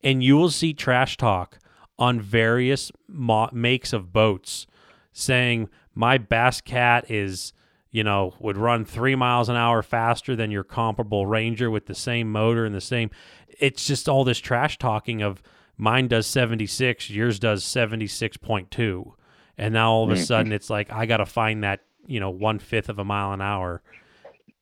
[0.04, 1.60] and you will see trash talk
[1.98, 4.68] on various mo- makes of boats,
[5.14, 7.54] saying my bass cat is,
[7.96, 11.96] you know, would run three miles an hour faster than your comparable Ranger with the
[11.96, 13.10] same motor and the same.
[13.58, 15.42] It's just all this trash talking of
[15.78, 19.14] mine does seventy six, yours does seventy six point two,
[19.58, 20.26] and now all of a Mhm.
[20.26, 23.32] sudden it's like I got to find that you know one fifth of a mile
[23.32, 23.82] an hour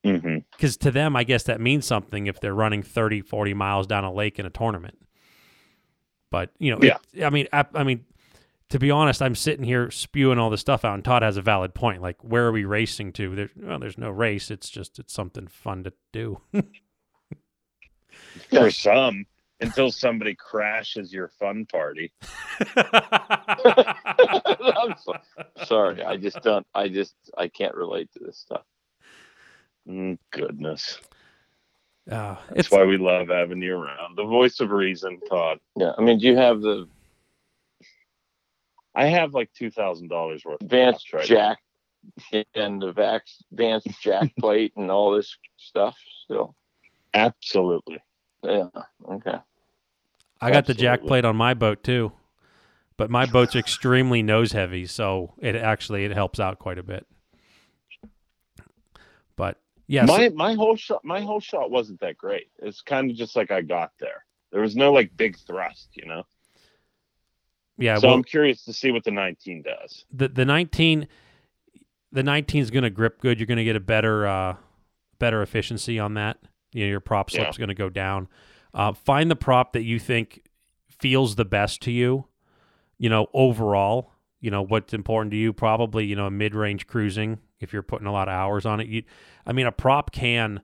[0.04, 4.04] because to them i guess that means something if they're running 30 40 miles down
[4.04, 4.98] a lake in a tournament
[6.30, 6.98] but you know Yeah.
[7.14, 8.06] it- i mean I, I mean
[8.74, 11.44] to be honest i'm sitting here spewing all this stuff out and todd has a
[11.44, 14.98] valid point like where are we racing to there's well there's no race it's just
[14.98, 16.42] it's something fun to do
[18.50, 19.26] for some
[19.62, 22.12] until somebody crashes your fun party
[24.76, 25.14] I'm so,
[25.66, 26.04] sorry.
[26.04, 26.66] I just don't.
[26.74, 27.16] I just.
[27.38, 28.64] I can't relate to this stuff.
[29.88, 31.00] Mm, goodness
[32.12, 35.94] uh, that's it's why we love having you around the voice of reason todd Yeah.
[35.98, 36.88] I mean, do you have the
[38.96, 41.36] i have like $2000 worth of advanced props now.
[41.36, 41.58] jack
[42.56, 43.22] and the vax
[43.52, 46.56] advanced jack plate and all this stuff still?
[47.14, 48.00] absolutely
[48.44, 48.68] Yeah.
[49.10, 49.38] Okay.
[50.42, 52.12] i got the jack plate on my boat too
[52.98, 57.06] but my boat's extremely nose heavy so it actually it helps out quite a bit
[59.36, 62.48] but yeah so- my my whole shot my whole shot wasn't that great.
[62.60, 64.26] It's kind of just like I got there.
[64.52, 66.24] There was no like big thrust, you know.
[67.78, 70.06] Yeah so well, I'm curious to see what the 19 does.
[70.12, 71.08] the the 19
[72.12, 73.40] the 19 is going to grip good.
[73.40, 74.56] You're going to get a better uh
[75.20, 76.38] better efficiency on that.
[76.72, 77.38] You know your prop Yeah.
[77.44, 78.28] slip's going to go down.
[78.74, 80.44] Uh find the prop that you think
[80.90, 82.26] feels the best to you
[82.98, 84.12] you know overall.
[84.40, 88.12] You know what's important to you probably you know mid-range cruising if you're putting a
[88.12, 88.88] lot of hours on it.
[88.88, 89.04] You
[89.46, 90.62] i mean a prop can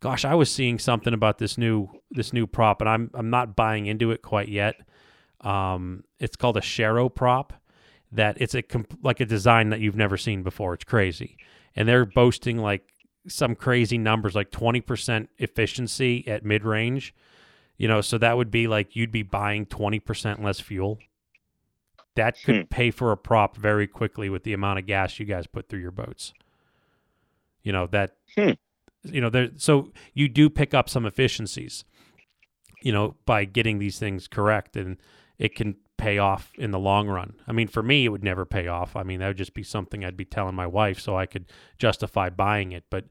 [0.00, 3.56] gosh i was seeing something about this new this new prop and i'm i'm not
[3.56, 4.76] buying into it quite yet
[5.44, 7.52] um it's called a Sharrow prop
[8.12, 10.74] that it's a comp- like a design that you've never seen before.
[10.74, 11.36] It's crazy.
[11.76, 12.88] And they're boasting like
[13.26, 17.14] some crazy numbers like 20% efficiency at mid-range.
[17.76, 20.98] You know so that would be like you'd be buying 20% less fuel.
[22.14, 22.62] That could Hmm.
[22.70, 25.80] pay for a prop very quickly with the amount of gas you guys put through
[25.80, 26.32] your boats.
[27.62, 28.50] You know that Hmm.
[29.02, 31.84] you know there so you do pick up some efficiencies
[32.82, 34.76] you know by getting these things correct.
[34.76, 34.98] And
[35.38, 38.44] it can pay off in the long run i mean for me it would never
[38.44, 41.16] pay off i mean that would just be something i'd be telling my wife so
[41.16, 41.46] i could
[41.78, 43.04] justify buying it but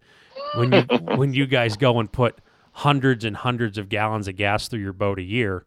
[0.55, 0.81] when you
[1.15, 2.39] when you guys go and put
[2.73, 5.65] hundreds and hundreds of gallons of gas through your boat a year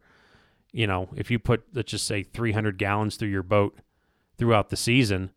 [0.73, 3.79] you know if you put let's just say 300 gallons through your boat
[4.37, 5.31] throughout the season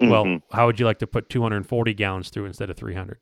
[0.00, 0.42] well Mhm.
[0.52, 3.18] how would you like to put 240 gallons through instead of 300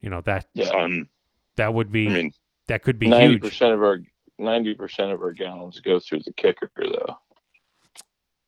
[0.00, 0.68] you know that Yeah.
[0.70, 1.08] Um,
[1.56, 2.32] that would be I mean,
[2.66, 3.98] that could be Ninety huge percent of our
[4.38, 7.18] ninety percent of our gallons go through the kicker, though.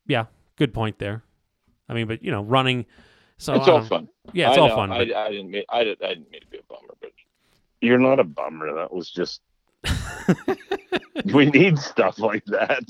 [0.07, 0.25] yeah
[0.57, 1.23] good point there
[1.89, 2.85] i mean but you know running
[3.37, 4.09] so it's all um, fun.
[4.33, 5.63] yeah it's I all know, fun I, but- I didn't mean.
[5.69, 7.11] I, did, I didn't mean to be a bummer, but
[7.81, 8.73] you're not a bummer.
[8.73, 9.41] That was just
[11.33, 12.83] we need stuff like that.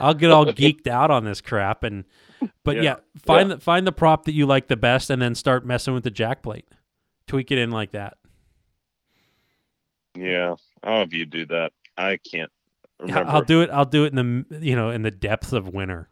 [0.00, 2.04] I'll get all geeked out on this crap and
[2.62, 2.96] but yeah, Yeah.
[3.24, 6.04] find the find the prop that you like the best and then start messing with
[6.04, 6.66] the jack plate.
[7.26, 8.18] Tweak it in like that.
[10.14, 11.72] Yeah, I'll have you do that.
[11.98, 12.50] I can't
[13.00, 13.30] remember.
[13.30, 16.08] I'll do it I'll do it in the you know in the depths of winter.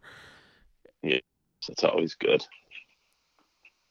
[1.68, 2.44] That's always good.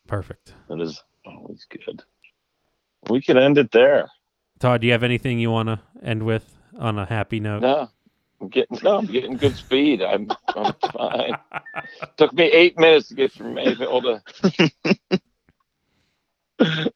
[0.07, 0.53] Perfect.
[0.69, 2.03] That is always good.
[3.09, 4.09] We could end it there.
[4.59, 7.61] Todd, do you have anything you want to end with on a happy note?
[7.61, 7.89] No,
[8.39, 10.01] I'm getting no, I'm getting good speed.
[10.01, 11.37] I'm I'm fine.
[12.17, 14.21] Took me eight minutes to get from Mayville
[16.59, 16.93] to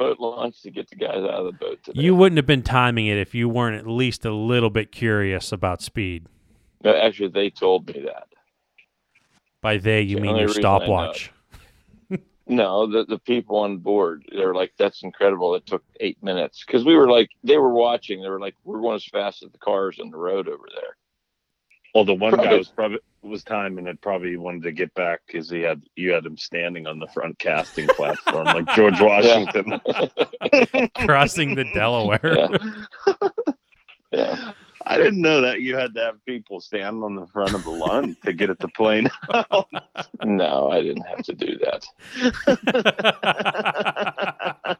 [0.00, 2.00] boat launch to get the guys out of the boat today.
[2.00, 5.52] You wouldn't have been timing it if you weren't at least a little bit curious
[5.52, 6.26] about speed.
[6.82, 8.26] No, actually, they told me that.
[9.60, 11.32] By they, you The mean your reason I know stopwatch.
[12.46, 15.54] No, the the people on board, they're like, "That's incredible!
[15.54, 18.22] It took eight minutes." Because we were like, they were watching.
[18.22, 20.96] They were like, "We're going as fast as the cars on the road over there."
[21.94, 24.00] Well, the one guy was probably was time and it.
[24.00, 27.38] Probably wanted to get back because he had you had him standing on the front
[27.38, 29.80] casting platform like George Washington.
[31.06, 32.48] Crossing the Delaware.
[33.02, 33.28] Yeah.
[34.12, 34.52] Yeah,
[34.86, 37.70] I didn't know that you had to have people stand on the front of the
[37.70, 39.08] lawn to get at the plane.
[40.24, 41.86] no, I didn't have to do that.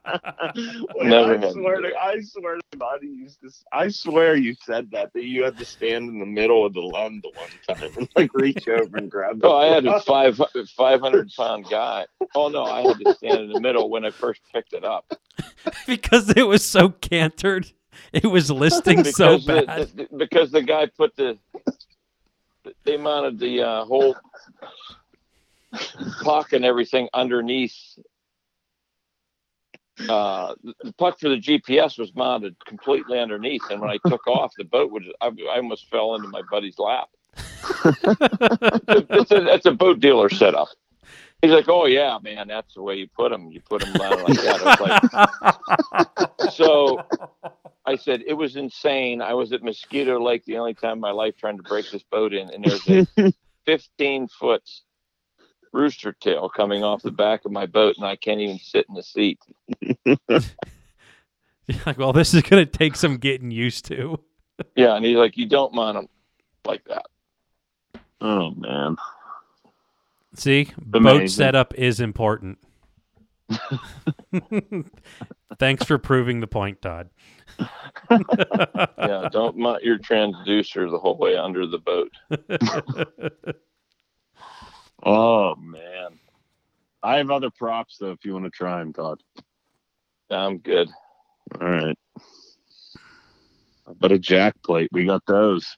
[0.57, 1.97] Wait, Never I swear do to.
[1.97, 3.51] I swear to God, you used to.
[3.73, 6.81] I swear you said that that you had to stand in the middle of the
[6.81, 9.41] lawn the one time and like reach over and grab.
[9.41, 10.41] The Oh, I had a five
[10.77, 12.07] five hundred pound guy.
[12.35, 15.13] Oh no, I had to stand in the middle when I first picked it up
[15.87, 17.71] because it was so cantered.
[18.13, 19.89] It was listing so because the, bad.
[19.97, 21.39] the- because the guy put the
[22.85, 24.17] they mounted the uh, whole
[26.23, 27.75] puck and everything underneath.
[30.09, 34.53] Uh, the puck for the GPS was mounted completely underneath, and when I took off,
[34.57, 37.09] the boat would I, almost fell into my buddy's lap.
[37.85, 40.69] it's a, that's a boat dealer setup.
[41.43, 43.51] He's like, "Oh yeah, man, that's the way you put them.
[43.51, 44.81] You put them down like that."
[46.41, 47.03] Like, so
[47.87, 49.23] I said it was insane.
[49.23, 52.03] I was at Mosquito Lake the only time in my life trying to break this
[52.03, 52.87] boat in, and there's
[53.19, 53.33] a
[53.67, 54.63] 15 foot
[55.73, 58.95] rooster tail coming off the back of my boat, and I can't even sit in
[58.95, 59.39] the seat.
[61.87, 64.19] like, well, this is going to take some getting used to.
[64.77, 66.09] Yeah, and he's like, "You don't mount them
[66.67, 67.07] like that."
[68.21, 68.99] Oh man.
[70.35, 72.59] See, boat setup is important.
[75.59, 77.11] Thanks for proving the point, Todd.
[78.11, 82.13] Yeah, don't mount your transducer the whole way under the boat.
[85.03, 86.19] Oh man.
[87.03, 89.23] I have other props though if you want to try them, Todd.
[90.31, 90.91] I'm good.
[91.61, 91.99] All right.
[93.99, 95.77] But a jack plate, we got those.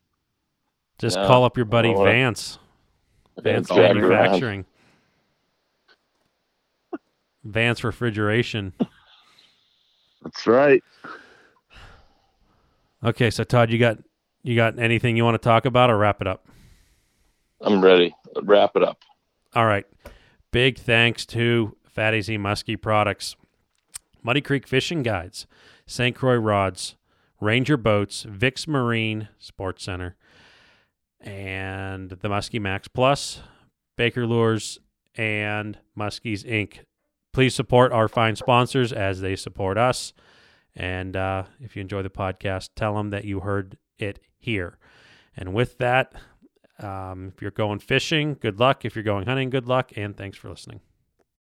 [0.99, 1.27] Just Yeah.
[1.27, 2.59] call up your buddy Well, Vance.
[3.41, 4.67] Vance Manufacturing.
[7.45, 8.73] Vance Refrigeration.
[10.23, 10.83] That's right.
[13.05, 13.99] Okay, so Todd, you got
[14.43, 16.47] you got anything you want to talk about or wrap it up?
[17.61, 18.15] I'm ready.
[18.43, 18.99] Wrap it up.
[19.55, 19.87] All right.
[20.51, 23.37] Big thanks to Fat AZ Muskie Products,
[24.23, 25.47] Muddy Creek Fishing Guides,
[25.87, 26.15] St.
[26.15, 26.97] Croix Rods,
[27.41, 30.17] Ranger Boats, Vix Marine Sports Center,
[31.21, 33.41] and the Muskie Max Plus,
[33.97, 34.79] Baker Lures,
[35.17, 36.81] and Muskies Inc.
[37.33, 40.13] Please support our fine sponsors as they support us.
[40.75, 44.79] And uh, if you enjoy the podcast, tell them that you heard it here.
[45.37, 46.13] And with that,
[46.79, 48.85] um, if you're going fishing, good luck.
[48.85, 49.93] If you're going hunting, good luck.
[49.97, 50.81] And thanks for listening.